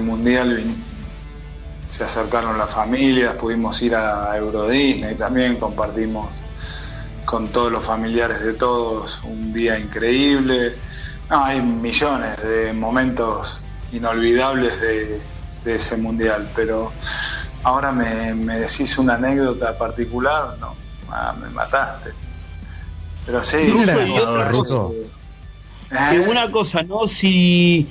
mundial, 0.00 0.62
se 1.88 2.04
acercaron 2.04 2.56
las 2.56 2.70
familias, 2.70 3.34
pudimos 3.34 3.82
ir 3.82 3.96
a 3.96 4.36
Euro 4.36 4.68
Disney 4.68 5.16
también, 5.16 5.58
compartimos 5.58 6.28
con 7.24 7.48
todos 7.48 7.70
los 7.70 7.84
familiares 7.84 8.42
de 8.42 8.54
todos 8.54 9.20
un 9.24 9.52
día 9.52 9.78
increíble. 9.78 10.74
No, 11.30 11.44
hay 11.44 11.60
millones 11.60 12.36
de 12.42 12.72
momentos 12.72 13.60
inolvidables 13.92 14.80
de, 14.80 15.22
de 15.64 15.74
ese 15.74 15.96
mundial, 15.96 16.50
pero 16.54 16.92
ahora 17.62 17.92
me, 17.92 18.34
me 18.34 18.58
decís 18.58 18.98
una 18.98 19.14
anécdota 19.14 19.76
particular, 19.78 20.56
no, 20.58 20.74
ah, 21.08 21.34
me 21.40 21.50
mataste. 21.50 22.10
Pero 23.24 23.42
sí, 23.42 23.56
Ruso, 23.68 23.92
sí, 23.92 24.12
y 24.14 24.18
otra. 24.18 24.50
¿Eh? 25.90 26.24
Una 26.28 26.50
cosa, 26.50 26.82
¿no? 26.82 27.06
Si 27.06 27.88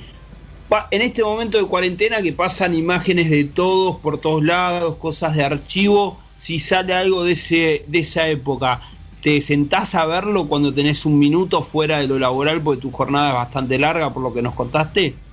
pa- 0.68 0.88
en 0.90 1.02
este 1.02 1.22
momento 1.22 1.58
de 1.58 1.64
cuarentena 1.66 2.22
que 2.22 2.32
pasan 2.32 2.74
imágenes 2.74 3.30
de 3.30 3.44
todos 3.44 3.96
por 4.00 4.20
todos 4.20 4.42
lados, 4.42 4.96
cosas 4.96 5.34
de 5.36 5.44
archivo, 5.44 6.20
si 6.38 6.58
sale 6.58 6.94
algo 6.94 7.24
de 7.24 7.32
ese 7.32 7.84
de 7.86 7.98
esa 8.00 8.26
época, 8.28 8.80
¿te 9.22 9.40
sentás 9.40 9.94
a 9.94 10.06
verlo 10.06 10.48
cuando 10.48 10.74
tenés 10.74 11.04
un 11.06 11.18
minuto 11.18 11.62
fuera 11.62 11.98
de 11.98 12.08
lo 12.08 12.18
laboral 12.18 12.62
porque 12.62 12.80
tu 12.80 12.90
jornada 12.92 13.28
es 13.30 13.34
bastante 13.34 13.78
larga 13.78 14.12
por 14.12 14.22
lo 14.22 14.32
que 14.32 14.42
nos 14.42 14.54
contaste? 14.54 15.24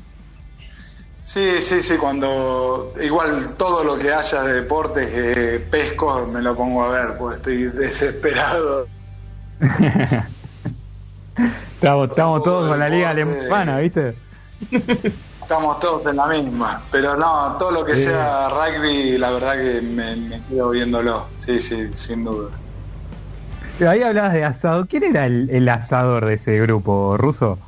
Sí, 1.22 1.62
sí, 1.62 1.82
sí, 1.82 1.98
cuando 1.98 2.94
igual 3.02 3.56
todo 3.58 3.84
lo 3.84 3.98
que 3.98 4.12
haya 4.12 4.44
de 4.44 4.54
deporte 4.62 5.08
que 5.10 5.60
pesco 5.60 6.26
me 6.28 6.42
lo 6.42 6.56
pongo 6.56 6.84
a 6.84 6.90
ver, 6.92 7.18
pues 7.18 7.36
estoy 7.36 7.66
desesperado. 7.66 8.88
Estamos, 11.74 12.10
estamos 12.10 12.44
todos 12.44 12.68
con 12.68 12.80
la 12.80 12.90
liga 12.90 13.10
alemana, 13.12 13.78
¿viste? 13.80 14.16
Estamos 15.42 15.80
todos 15.80 16.06
en 16.08 16.18
la 16.18 16.28
misma, 16.28 16.88
pero 16.92 17.16
no, 17.16 17.58
todo 17.58 17.72
lo 17.72 17.86
que 17.86 17.96
Sí. 17.96 18.04
sea 18.04 18.50
rugby, 18.50 19.18
la 19.18 19.32
verdad 19.32 19.56
que 19.56 19.82
me, 19.82 20.16
me 20.16 20.46
quedo 20.46 20.70
viéndolo, 20.70 21.34
sí, 21.38 21.60
sí, 21.60 21.94
sin 21.94 22.24
duda. 22.24 22.52
Pero 23.78 23.92
ahí 23.92 24.02
hablabas 24.02 24.34
de 24.34 24.44
asado. 24.44 24.86
¿Quién 24.88 25.04
era 25.04 25.26
el, 25.26 25.50
el 25.52 25.70
asador 25.70 26.26
de 26.26 26.34
ese 26.36 26.60
grupo 26.60 27.16
ruso? 27.18 27.60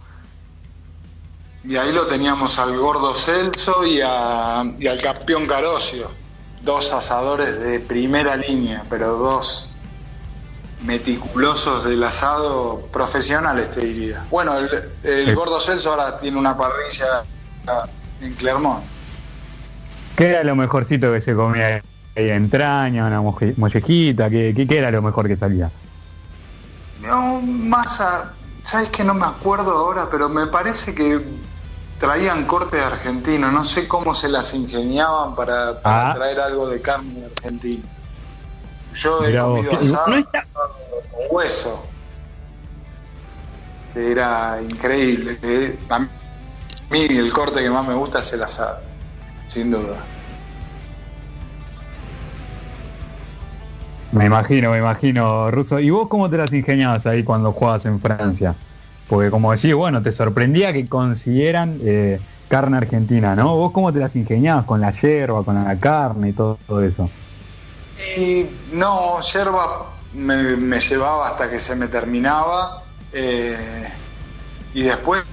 Y 1.64 1.76
ahí 1.76 1.92
lo 1.92 2.08
teníamos 2.08 2.58
al 2.58 2.78
gordo 2.78 3.14
Celso 3.14 3.86
y, 3.86 4.02
a- 4.04 4.64
y 4.80 4.88
al 4.88 5.02
campeón 5.02 5.46
Carosio. 5.46 6.10
dos 6.62 6.92
asadores 6.92 7.60
de 7.62 7.80
primera 7.80 8.36
línea, 8.36 8.84
pero 8.90 9.18
dos 9.18 9.70
meticulosos 10.86 11.86
del 11.86 12.04
asado 12.04 12.82
profesionales, 12.92 13.72
te 13.72 13.82
diría. 13.86 14.26
Bueno, 14.30 14.58
el, 14.58 14.68
el 15.04 15.36
gordo 15.36 15.60
Celso 15.62 15.92
ahora 15.92 16.18
tiene 16.20 16.38
una 16.38 16.58
parrilla 16.58 17.06
en 18.22 18.34
Clermont. 18.36 18.84
¿Qué 20.18 20.28
era 20.30 20.44
lo 20.44 20.56
mejorcito 20.56 21.14
que 21.14 21.22
se 21.22 21.34
comía? 21.34 21.82
ahí? 22.16 22.30
¿Entraña, 22.30 23.06
una 23.08 23.22
mollejita? 23.22 24.30
¿Qué, 24.30 24.54
qué, 24.56 24.68
qué 24.68 24.78
era 24.78 24.92
lo 24.92 25.02
mejor 25.02 25.28
que 25.28 25.36
salía? 25.38 25.70
No, 27.02 27.42
masa, 27.42 28.36
sabes 28.64 28.90
que 28.90 29.04
no 29.04 29.14
me 29.14 29.26
acuerdo 29.26 29.72
ahora, 29.72 30.08
pero 30.10 30.28
me 30.30 30.48
parece 30.48 30.94
que 30.94 31.26
traían 31.98 32.46
corte 32.46 32.80
argentino, 32.80 33.52
no 33.52 33.64
sé 33.66 33.88
cómo 33.88 34.14
se 34.16 34.30
las 34.30 34.54
ingeniaban 34.54 35.36
para, 35.36 35.82
para 35.82 36.12
Ah. 36.12 36.14
traer 36.16 36.40
algo 36.40 36.68
de 36.68 36.82
carne 36.82 37.26
argentina. 37.26 37.88
Yo 38.94 39.24
he 39.24 39.30
Mirá 39.30 39.44
comido 39.44 39.72
¿qué- 39.72 39.76
asado, 39.78 40.08
no 40.08 40.16
está- 40.16 40.40
asado 40.40 40.74
con 41.12 41.22
hueso. 41.38 41.86
Era 43.94 44.62
increíble. 44.62 45.40
Eh, 45.42 45.80
A 45.90 46.00
mí 46.00 47.06
el 47.10 47.32
corte 47.32 47.62
que 47.62 47.70
más 47.70 47.88
me 47.88 47.94
gusta 47.94 48.20
es 48.20 48.34
el 48.34 48.42
asado, 48.44 48.82
sin 49.48 49.70
duda. 49.70 50.08
Me 54.12 54.26
imagino, 54.26 54.72
me 54.72 54.80
imagino, 54.80 55.52
Russo. 55.52 55.80
¿Y 55.80 55.90
vos 55.92 56.08
cómo 56.08 56.30
te 56.30 56.38
las 56.38 56.52
ingeniabas 56.54 57.06
ahí 57.06 57.24
cuando 57.24 57.54
jugabas 57.54 57.86
en 57.86 58.00
Francia? 58.00 58.56
Porque 59.08 59.30
como 59.30 59.52
decís, 59.52 59.74
bueno, 59.74 60.02
te 60.02 60.12
sorprendía 60.12 60.74
que 60.74 60.88
consiguieran 60.88 61.80
eh, 61.84 62.20
carne 62.48 62.78
argentina, 62.78 63.36
¿no? 63.36 63.56
¿Vos 63.56 63.72
cómo 63.72 63.94
te 63.94 64.00
las 64.00 64.16
ingeniabas 64.16 64.66
con 64.66 64.82
la 64.82 64.92
yerba, 64.92 65.44
con 65.44 65.64
la 65.64 65.80
carne 65.80 66.30
y 66.30 66.34
todo, 66.34 66.58
eso? 66.82 67.10
Y 68.18 68.46
no, 68.74 69.20
yerba 69.22 69.90
me, 70.14 70.80
llevaba 70.80 71.28
hasta 71.28 71.50
que 71.50 71.60
se 71.60 71.76
me 71.76 71.88
terminaba. 71.88 72.84
eh, 73.14 73.88
y 74.74 74.84
después, 74.84 75.24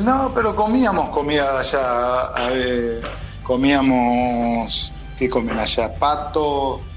no, 0.00 0.32
pero 0.34 0.54
comíamos 0.54 1.10
comida 1.10 1.52
de 1.52 1.58
allá. 1.58 2.50
ver, 2.50 3.02
comíamos, 3.42 4.92
¿qué 5.18 5.28
comen 5.28 5.58
allá? 5.58 5.92
Pato. 5.98 6.89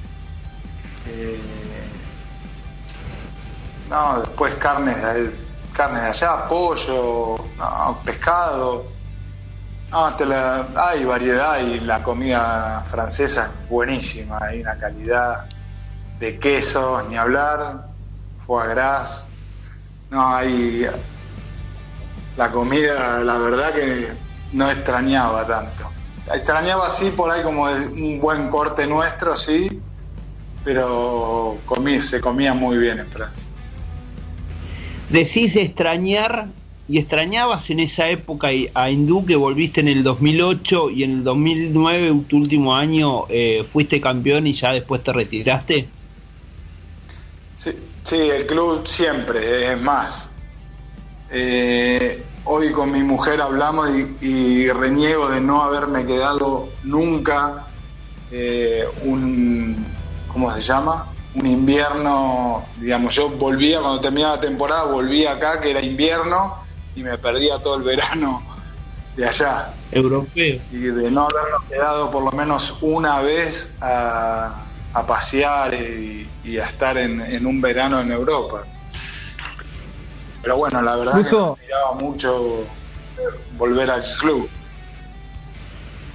Eh, 1.06 1.90
no, 3.90 4.22
después 4.22 4.56
carnes 4.56 5.02
de, 5.02 5.48
carnes 5.74 6.02
de 6.02 6.08
allá, 6.08 6.48
pollo, 6.48 7.36
pescado. 8.04 8.86
No, 9.92 10.16
te 10.16 10.26
la- 10.26 10.68
hay 10.76 11.06
variedad 11.06 11.60
y 11.60 11.80
la 11.82 12.02
comida 12.02 12.84
francesa 12.84 13.46
es 13.46 13.70
buenísima, 13.70 14.40
hay 14.42 14.62
una 14.62 14.78
calidad 14.78 15.46
de 16.20 16.40
quesos, 16.40 17.08
ni 17.10 17.18
hablar, 17.18 17.90
foie 18.40 18.68
gras. 18.70 19.28
No, 20.10 20.36
hay. 20.36 20.88
La 22.36 22.52
comida, 22.52 23.20
la 23.20 23.38
verdad 23.38 23.74
que 23.74 24.18
no 24.54 24.70
extrañaba 24.72 25.46
tanto. 25.46 25.92
Extrañaba 26.34 26.90
sí 26.90 27.12
por 27.12 27.30
ahí 27.30 27.44
como 27.44 27.64
un 27.64 28.20
buen 28.20 28.50
corte 28.50 28.88
nuestro, 28.88 29.36
sí, 29.36 29.70
pero 30.64 31.62
comí, 31.66 32.00
se 32.00 32.22
comía 32.22 32.54
muy 32.54 32.78
bien 32.78 33.00
en 33.00 33.10
Francia. 33.10 33.50
Decís 35.10 35.56
extrañar 35.56 36.48
y 36.88 36.98
extrañabas 37.00 37.70
en 37.70 37.80
esa 37.80 38.10
época 38.10 38.50
a 38.74 38.90
Hindú 38.90 39.26
que 39.26 39.36
volviste 39.36 39.82
en 39.82 39.88
el 39.88 40.04
2008 40.04 40.90
y 40.92 41.04
en 41.04 41.12
el 41.12 41.24
2009, 41.24 42.24
tu 42.28 42.38
último 42.38 42.76
año, 42.76 43.26
eh, 43.30 43.66
fuiste 43.72 44.02
campeón 44.02 44.48
y 44.48 44.54
ya 44.54 44.74
después 44.74 45.04
te 45.04 45.14
retiraste. 45.14 45.88
Sí, 47.56 47.72
sí, 48.04 48.16
el 48.18 48.46
club 48.48 48.86
siempre, 48.86 49.74
es 49.74 49.82
más. 49.82 50.30
eh, 51.30 52.24
hoy 52.46 52.72
con 52.72 52.92
mi 52.92 53.04
mujer 53.04 53.42
hablamos 53.42 53.90
y, 54.22 54.26
y 54.28 54.70
reniego 54.72 55.30
de 55.30 55.40
no 55.42 55.64
haberme 55.64 56.06
quedado 56.06 56.74
nunca 56.84 57.68
eh, 58.32 58.84
un, 59.04 59.63
¿cómo 60.34 60.52
se 60.52 60.62
llama? 60.62 61.08
Un 61.36 61.48
invierno, 61.48 62.64
digamos, 62.78 63.16
yo 63.16 63.30
volvía 63.30 63.80
cuando 63.80 64.02
terminaba 64.02 64.36
la 64.36 64.42
temporada, 64.42 64.86
volvía 64.86 65.32
acá, 65.32 65.62
que 65.62 65.72
era 65.72 65.82
invierno, 65.82 66.56
y 66.96 67.04
me 67.04 67.18
perdía 67.18 67.60
todo 67.60 67.78
el 67.78 67.84
verano 67.84 68.44
de 69.16 69.28
allá 69.28 69.70
Europeo. 69.92 70.60
y 70.72 70.78
de 70.78 71.12
no 71.12 71.28
habernos 71.28 71.64
quedado 71.70 72.10
por 72.12 72.24
lo 72.24 72.32
menos 72.32 72.78
una 72.82 73.22
vez 73.22 73.72
a, 73.80 74.64
a 74.94 75.06
pasear 75.06 75.74
y, 75.74 76.28
y 76.44 76.58
a 76.58 76.66
estar 76.66 76.98
en, 76.98 77.22
en 77.22 77.46
un 77.46 77.62
verano 77.62 78.00
en 78.02 78.12
Europa. 78.12 78.64
Pero 80.42 80.58
bueno, 80.58 80.82
la 80.82 80.96
verdad 80.98 81.14
que 81.14 81.36
me 81.36 81.66
miraba 81.66 81.94
mucho 82.00 82.66
volver 83.58 83.90
al 83.90 84.04
club. 84.20 84.50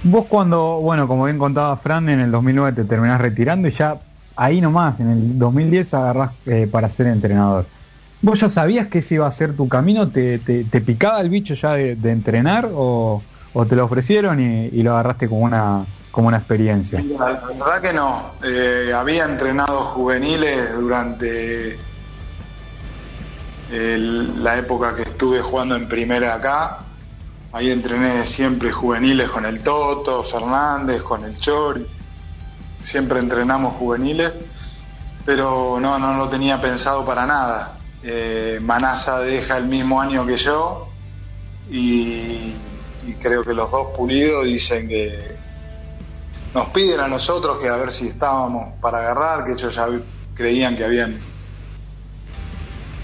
Vos 0.03 0.25
cuando, 0.29 0.79
bueno, 0.81 1.07
como 1.07 1.25
bien 1.25 1.37
contaba 1.37 1.75
Fran, 1.75 2.07
en 2.09 2.19
el 2.21 2.31
2009 2.31 2.73
te 2.73 2.83
terminás 2.85 3.19
retirando 3.19 3.67
y 3.67 3.71
ya 3.71 3.99
ahí 4.39 4.61
nomás, 4.61 5.01
en 5.01 5.09
el 5.09 5.37
2010 5.37 5.93
agarrás 5.93 6.31
eh, 6.45 6.67
para 6.71 6.89
ser 6.89 7.07
entrenador. 7.07 7.65
¿Vos 8.21 8.39
ya 8.39 8.47
sabías 8.47 8.87
que 8.87 8.99
ese 8.99 9.15
iba 9.15 9.27
a 9.27 9.31
ser 9.31 9.53
tu 9.55 9.67
camino? 9.67 10.07
¿Te, 10.07 10.39
te, 10.39 10.63
te 10.63 10.81
picaba 10.81 11.19
el 11.19 11.29
bicho 11.29 11.53
ya 11.55 11.73
de, 11.73 12.11
entrenar 12.11 12.69
o, 12.73 13.21
te 13.67 13.75
lo 13.75 13.83
ofrecieron 13.83 14.39
y, 14.39 14.81
lo 14.81 14.93
agarraste 14.93 15.27
como 15.27 15.41
una, 15.41 15.83
como 16.11 16.29
una 16.29 16.37
experiencia? 16.37 17.03
La, 17.17 17.31
la 17.31 17.47
verdad 17.47 17.81
que 17.81 17.93
no. 17.93 18.31
Eh, 18.43 18.93
había 18.95 19.25
entrenado 19.25 19.77
juveniles 19.79 20.73
durante 20.73 21.77
la 23.71 24.57
época 24.57 24.95
que 24.95 25.03
estuve 25.03 25.41
jugando 25.41 25.75
en 25.75 25.87
primera 25.87 26.35
acá. 26.35 26.79
Ahí 27.51 27.71
entrené 27.71 28.25
siempre 28.25 28.71
juveniles 28.71 29.29
con 29.29 29.45
el 29.45 29.61
Toto, 29.61 30.23
Fernández, 30.23 31.01
con 31.01 31.23
el 31.25 31.37
Chori. 31.37 31.85
Siempre 32.81 33.19
entrenamos 33.19 33.73
juveniles, 33.73 34.33
pero 35.25 35.77
no, 35.79 35.99
no 35.99 36.17
lo 36.17 36.29
tenía 36.29 36.61
pensado 36.61 37.05
para 37.05 37.25
nada. 37.25 37.77
Eh, 38.01 38.59
Manasa 38.61 39.19
deja 39.19 39.57
el 39.57 39.65
mismo 39.65 39.99
año 39.99 40.25
que 40.25 40.37
yo 40.37 40.87
y, 41.69 42.53
creo 43.19 43.43
que 43.43 43.53
los 43.53 43.69
dos 43.69 43.87
pulidos 43.97 44.45
dicen 44.45 44.87
que, 44.87 45.37
nos 46.53 46.67
piden 46.69 47.01
a 47.01 47.07
nosotros 47.07 47.57
que 47.57 47.67
a 47.67 47.75
ver 47.75 47.91
si 47.91 48.07
estábamos 48.07 48.73
para 48.81 48.99
agarrar, 48.99 49.43
que 49.43 49.51
ellos 49.51 49.75
ya 49.75 49.87
creían 50.33 50.75
que 50.75 50.85
habían 50.85 51.19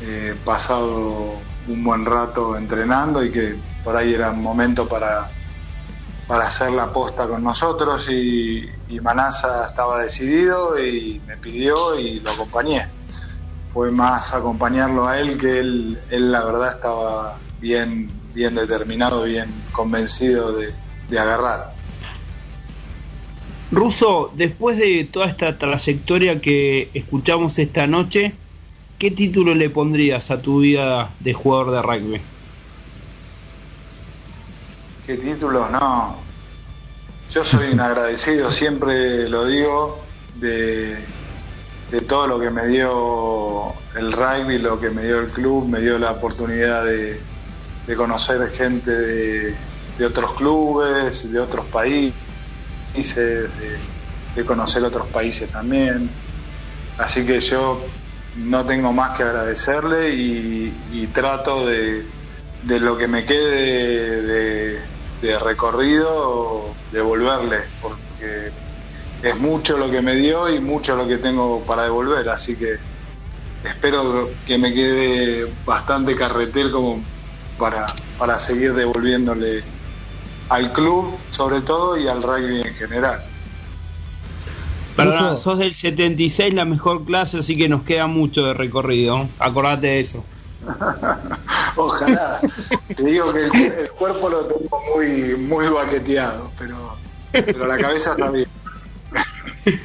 eh, 0.01 0.35
pasado 0.43 1.33
un 1.67 1.83
buen 1.83 2.05
rato 2.05 2.57
entrenando 2.57 3.23
y 3.23 3.31
que 3.31 3.55
por 3.83 3.95
ahí 3.95 4.13
era 4.13 4.31
momento 4.31 4.88
para, 4.88 5.29
para 6.27 6.47
hacer 6.47 6.71
la 6.71 6.91
posta 6.91 7.27
con 7.27 7.43
nosotros 7.43 8.09
y, 8.09 8.69
y 8.88 9.00
Manasa 9.00 9.65
estaba 9.65 10.02
decidido 10.02 10.78
y 10.84 11.21
me 11.28 11.38
pidió 11.38 12.00
y 12.00 12.19
lo 12.19 12.32
acompañé. 12.32 12.88
Fue 13.69 13.91
más 13.91 14.34
acompañarlo 14.34 15.08
a 15.08 15.19
él 15.19 15.38
que 15.38 15.60
él, 15.60 16.00
él 16.10 16.32
la 16.32 16.45
verdad 16.45 16.74
estaba 16.76 17.38
bien, 17.60 18.10
bien 18.34 18.56
determinado, 18.56 19.24
bien 19.24 19.52
convencido 19.71 20.54
de, 20.54 20.74
de 21.10 21.19
agarrar. 21.19 21.76
Ruso, 23.71 24.32
después 24.36 24.78
de 24.78 25.04
toda 25.12 25.26
esta 25.26 25.58
trayectoria 25.58 26.39
que 26.39 26.89
escuchamos 26.93 27.60
esta 27.60 27.88
noche, 27.88 28.34
¿qué 28.98 29.12
título 29.12 29.56
le 29.56 29.69
pondrías 29.69 30.32
a 30.32 30.41
tu 30.41 30.60
vida 30.60 31.10
de 31.19 31.34
jugador 31.34 31.71
de 31.71 31.82
rugby? 31.82 32.21
¿Qué 35.06 35.17
títulos? 35.17 35.69
No. 35.71 36.24
Yo 37.36 37.43
soy 37.43 37.74
un 37.74 37.82
agradecido, 37.82 38.50
siempre 38.50 39.28
lo 39.28 39.45
digo, 39.45 40.00
de, 40.36 40.98
todo 42.08 42.28
lo 42.28 42.39
que 42.39 42.50
me 42.50 42.65
dio 42.67 43.74
el 43.93 44.13
rugby, 44.13 44.58
lo 44.58 44.80
que 44.80 44.89
me 44.89 45.04
dio 45.04 45.19
el 45.19 45.28
club, 45.28 45.67
me 45.67 45.82
dio 45.82 46.00
la 46.00 46.12
oportunidad 46.12 46.86
de, 46.86 47.19
conocer 47.98 48.50
gente 48.54 48.89
de, 48.89 50.06
otros 50.06 50.32
clubes, 50.36 51.30
de 51.30 51.38
otros 51.38 51.65
países, 51.65 52.15
de, 52.95 54.45
conocer 54.45 54.86
otros 54.86 55.08
países 55.08 55.52
también. 55.52 56.10
Así 56.98 57.26
que 57.26 57.41
yo 57.41 57.82
no 58.38 58.65
tengo 58.65 58.93
más 58.93 59.17
que 59.17 59.24
agradecerle 59.24 60.10
y, 60.12 61.10
trato 61.13 61.65
de, 61.67 62.06
lo 62.63 62.98
que 62.98 63.10
me 63.10 63.26
quede 63.26 64.21
de, 64.21 64.80
de 65.21 65.39
recorrido 65.39 66.74
devolverle, 66.91 67.60
porque 67.82 68.52
es 69.24 69.38
mucho 69.38 69.78
lo 69.78 69.89
que 69.89 70.02
me 70.02 70.15
dio 70.15 70.50
y 70.54 70.60
mucho 70.60 70.95
lo 70.95 71.08
que 71.08 71.17
tengo 71.17 71.62
para 71.62 71.84
devolver, 71.84 72.28
así 72.30 72.56
que 72.56 72.78
espero 73.63 74.30
que 74.45 74.58
me 74.58 74.74
quede 74.74 75.52
bastante 75.65 76.15
carretel 76.15 76.71
como 76.71 77.04
para, 77.58 77.88
para 78.17 78.38
seguir 78.38 78.74
devolviéndole 78.74 79.63
al 80.50 80.71
club 80.74 81.17
sobre 81.30 81.62
todo 81.62 81.98
y 81.98 82.08
al 82.08 82.21
rugby 82.21 82.62
en 82.62 82.74
general. 82.76 83.21
Perdón, 84.95 85.36
sos 85.36 85.60
del 85.60 85.76
76, 85.76 86.54
la 86.54 86.63
mejor 86.63 87.04
clase, 87.06 87.39
así 87.39 87.58
que 87.58 87.67
nos 87.67 87.84
queda 87.84 88.08
mucho 88.08 88.45
de 88.45 88.54
recorrido. 88.54 89.28
Acordate 89.39 89.88
de 89.88 90.00
eso. 90.00 90.24
Ojalá. 91.75 92.39
Te 92.95 93.04
digo 93.04 93.34
que 93.34 93.45
el, 93.45 93.89
cuerpo 93.97 94.30
lo 94.30 94.45
tengo 94.45 94.82
muy, 94.95 95.36
muy 95.38 95.67
baqueteado, 95.67 96.51
pero, 96.58 96.75
pero 97.32 97.65
la 97.65 97.78
cabeza 97.78 98.12
está 98.12 98.30
bien. 98.30 98.47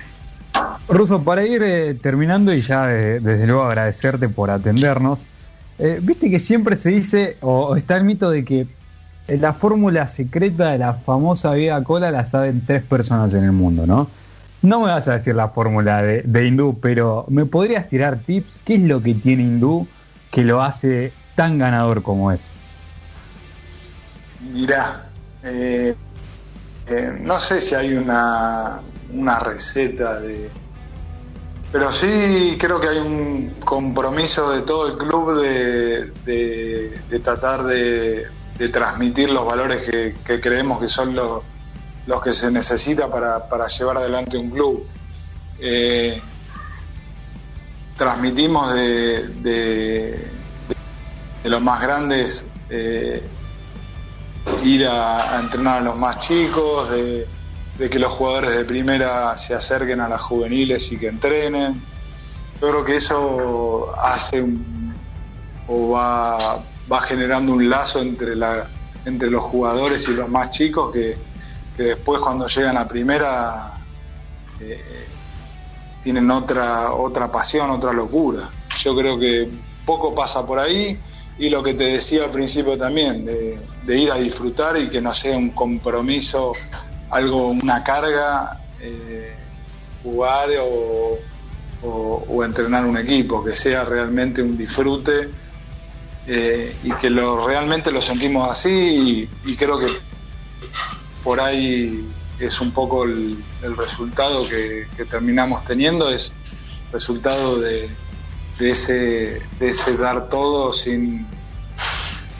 Ruso, 0.88 1.22
para 1.22 1.46
ir 1.46 1.62
eh, 1.62 1.94
terminando 1.94 2.52
y 2.52 2.60
ya 2.60 2.86
desde 2.86 3.46
luego 3.46 3.62
agradecerte 3.62 4.28
por 4.28 4.50
atendernos, 4.50 5.24
eh, 5.78 5.98
viste 6.02 6.30
que 6.30 6.40
siempre 6.40 6.76
se 6.76 6.90
dice, 6.90 7.36
o, 7.40 7.76
está 7.76 7.96
el 7.96 8.04
mito 8.04 8.30
de 8.30 8.44
que 8.44 8.66
la 9.28 9.52
fórmula 9.52 10.08
secreta 10.08 10.70
de 10.70 10.78
la 10.78 10.94
famosa 10.94 11.54
vida 11.54 11.82
cola 11.84 12.10
la 12.10 12.26
saben 12.26 12.62
tres 12.66 12.82
personas 12.82 13.32
en 13.34 13.44
el 13.44 13.52
mundo, 13.52 13.86
¿no? 13.86 14.08
No 14.62 14.80
me 14.80 14.86
vas 14.86 15.08
a 15.08 15.12
decir 15.12 15.34
la 15.34 15.48
fórmula 15.48 16.02
de, 16.02 16.22
de 16.22 16.46
Hindú, 16.46 16.78
pero 16.82 17.24
¿me 17.28 17.46
podrías 17.46 17.88
tirar 17.88 18.18
tips? 18.18 18.52
¿Qué 18.64 18.74
es 18.74 18.82
lo 18.82 19.00
que 19.00 19.14
tiene 19.14 19.44
Hindú 19.44 19.86
que 20.30 20.44
lo 20.44 20.62
hace 20.62 21.12
tan 21.34 21.58
ganador 21.58 22.02
como 22.02 22.32
es? 22.32 22.42
Mirá, 24.40 25.08
eh, 25.42 25.94
no 27.20 27.38
sé 27.38 27.60
si 27.60 27.74
hay 27.74 27.94
una, 27.94 28.80
una 29.12 29.38
receta 29.38 30.18
de, 30.20 30.50
pero 31.72 31.92
sí 31.92 32.56
creo 32.58 32.80
que 32.80 32.88
hay 32.88 32.98
un 32.98 33.54
compromiso 33.64 34.50
de 34.50 34.62
todo 34.62 34.88
el 34.88 34.98
club 34.98 35.40
de, 35.40 37.20
tratar 37.22 37.62
de, 37.62 38.26
transmitir 38.72 39.30
los 39.30 39.46
valores 39.46 39.88
que, 39.88 40.40
creemos 40.40 40.80
que 40.80 40.88
son 40.88 41.14
los, 41.14 41.42
los 42.06 42.22
que 42.22 42.32
se 42.32 42.50
necesita 42.50 43.08
para, 43.08 43.68
llevar 43.68 43.98
adelante 43.98 44.36
un 44.36 44.50
club. 44.50 44.84
Eh, 45.60 46.20
transmitimos 48.00 48.72
de, 48.72 49.26
de, 49.42 50.30
los 51.44 51.60
más 51.60 51.82
grandes 51.82 52.46
eh, 52.70 53.22
ir 54.64 54.86
a, 54.86 55.38
entrenar 55.38 55.76
a 55.76 55.80
los 55.82 55.98
más 55.98 56.18
chicos, 56.18 56.90
de, 56.90 57.28
que 57.90 57.98
los 57.98 58.10
jugadores 58.12 58.56
de 58.56 58.64
primera 58.64 59.36
se 59.36 59.52
acerquen 59.52 60.00
a 60.00 60.08
las 60.08 60.22
juveniles 60.22 60.90
y 60.92 60.96
que 60.96 61.08
entrenen. 61.08 61.78
Yo 62.62 62.70
creo 62.70 62.84
que 62.86 62.96
eso 62.96 63.94
hace 64.00 64.46
o 65.68 65.90
va, 65.90 66.58
va 66.90 67.02
generando 67.02 67.52
un 67.52 67.68
lazo 67.68 68.00
entre, 68.00 68.34
la, 68.34 68.66
entre 69.04 69.30
los 69.30 69.44
jugadores 69.44 70.08
y 70.08 70.14
los 70.14 70.30
más 70.30 70.48
chicos 70.48 70.90
que, 70.90 71.18
después 71.76 72.18
cuando 72.22 72.46
llegan 72.46 72.78
a 72.78 72.88
primera 72.88 73.72
eh, 74.58 75.00
tienen 76.02 76.30
otra, 76.30 76.92
otra 76.92 77.30
pasión, 77.30 77.70
otra 77.70 77.92
locura. 77.92 78.50
Yo 78.82 78.96
creo 78.96 79.18
que 79.18 79.48
poco 79.84 80.14
pasa 80.14 80.46
por 80.46 80.58
ahí 80.58 80.98
y 81.38 81.48
lo 81.48 81.62
que 81.62 81.74
te 81.74 81.84
decía 81.84 82.24
al 82.24 82.30
principio 82.30 82.76
también, 82.76 83.24
de, 83.24 83.98
ir 83.98 84.10
a 84.10 84.16
disfrutar 84.16 84.76
y 84.76 84.88
que 84.88 85.00
no 85.00 85.12
sea 85.12 85.36
un 85.36 85.50
compromiso 85.50 86.52
algo, 87.08 87.48
una 87.48 87.82
carga, 87.82 88.60
eh, 88.80 89.34
jugar 90.02 90.48
o, 90.62 91.18
entrenar 92.44 92.84
un 92.84 92.96
equipo, 92.98 93.42
que 93.42 93.54
sea 93.54 93.84
realmente 93.84 94.42
un 94.42 94.56
disfrute 94.56 95.30
eh, 96.26 96.76
y 96.82 96.92
que 96.92 97.10
lo 97.10 97.46
realmente 97.46 97.90
lo 97.90 98.02
sentimos 98.02 98.48
así 98.50 99.28
y, 99.44 99.56
creo 99.56 99.78
que 99.78 99.88
por 101.24 101.40
ahí 101.40 102.06
es 102.40 102.60
un 102.60 102.70
poco 102.72 103.04
el, 103.04 103.36
resultado 103.76 104.48
que, 104.48 104.86
terminamos 105.08 105.64
teniendo, 105.64 106.10
es 106.10 106.32
resultado 106.92 107.60
de, 107.60 107.90
de, 108.58 108.70
ese, 108.70 109.42
de 109.58 109.68
ese 109.68 109.96
dar 109.96 110.28
todo 110.28 110.72
sin, 110.72 111.26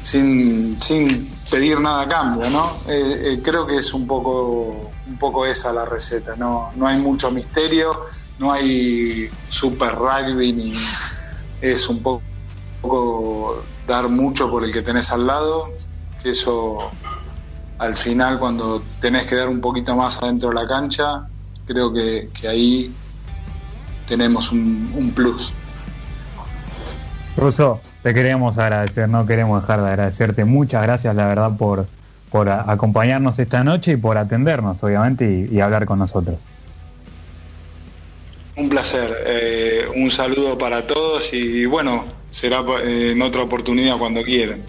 sin, 0.02 0.80
sin 0.80 1.30
pedir 1.50 1.80
nada 1.80 2.02
a 2.02 2.08
cambio, 2.08 2.48
¿no? 2.50 2.76
Eh, 2.88 3.32
eh, 3.32 3.40
creo 3.42 3.66
que 3.66 3.76
es 3.76 3.92
un 3.92 4.06
poco, 4.06 4.90
un 5.06 5.18
poco 5.18 5.46
esa 5.46 5.72
la 5.72 5.84
receta, 5.84 6.36
no, 6.36 6.72
no 6.76 6.86
hay 6.86 6.98
mucho 6.98 7.30
misterio, 7.30 8.06
no 8.38 8.52
hay 8.52 9.28
super 9.48 9.94
rugby 9.94 10.52
ni 10.52 10.72
es 11.60 11.88
un 11.88 12.02
poco, 12.02 13.62
dar 13.86 14.08
mucho 14.08 14.50
por 14.50 14.64
el 14.64 14.72
que 14.72 14.82
tenés 14.82 15.10
al 15.10 15.26
lado, 15.26 15.70
que 16.22 16.30
eso 16.30 16.90
al 17.80 17.96
final 17.96 18.38
cuando 18.38 18.82
tenés 19.00 19.26
que 19.26 19.36
dar 19.36 19.48
un 19.48 19.60
poquito 19.60 19.96
más 19.96 20.22
adentro 20.22 20.50
de 20.50 20.54
la 20.54 20.68
cancha, 20.68 21.26
creo 21.66 21.90
que, 21.90 22.28
ahí 22.46 22.92
tenemos 24.06 24.52
un, 24.52 24.92
un 24.94 25.10
plus. 25.12 25.50
Russo, 27.38 27.80
te 28.02 28.12
queremos 28.12 28.58
agradecer, 28.58 29.08
no 29.08 29.24
queremos 29.24 29.62
dejar 29.62 29.80
de 29.80 29.88
agradecerte. 29.88 30.44
Muchas 30.44 30.82
gracias, 30.82 31.14
la 31.14 31.26
verdad, 31.26 31.56
por, 31.56 31.86
por 32.30 32.50
acompañarnos 32.50 33.38
esta 33.38 33.64
noche 33.64 33.92
y 33.92 33.96
por 33.96 34.18
atendernos, 34.18 34.82
obviamente, 34.82 35.48
y, 35.50 35.60
hablar 35.60 35.86
con 35.86 36.00
nosotros. 36.00 36.36
Un 38.56 38.68
placer, 38.68 39.10
eh, 39.24 39.86
un 39.96 40.10
saludo 40.10 40.58
para 40.58 40.86
todos 40.86 41.32
y 41.32 41.64
bueno, 41.64 42.04
será 42.30 42.62
eh, 42.84 43.12
en 43.12 43.22
otra 43.22 43.42
oportunidad 43.42 43.96
cuando 43.96 44.22
quieran. 44.22 44.60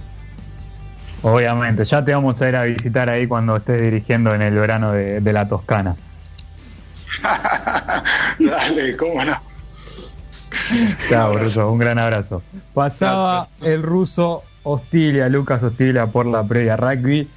Obviamente, 1.23 1.83
ya 1.83 2.03
te 2.03 2.13
vamos 2.13 2.41
a 2.41 2.49
ir 2.49 2.55
a 2.55 2.63
visitar 2.63 3.09
ahí 3.09 3.27
cuando 3.27 3.55
estés 3.57 3.81
dirigiendo 3.81 4.33
en 4.33 4.41
el 4.41 4.55
verano 4.55 4.91
de, 4.91 5.21
de 5.21 5.33
la 5.33 5.47
Toscana. 5.47 5.95
Dale, 8.39 8.97
cómo 8.97 9.23
no. 9.23 9.37
Chao, 11.09 11.37
Ruso, 11.37 11.71
un 11.71 11.79
gran 11.79 11.99
abrazo. 11.99 12.41
Pasaba 12.73 13.47
el 13.61 13.83
ruso 13.83 14.43
Hostilia, 14.63 15.29
Lucas 15.29 15.61
Hostilia 15.63 16.07
por 16.07 16.25
la 16.25 16.43
previa 16.43 16.77
rugby. 16.77 17.29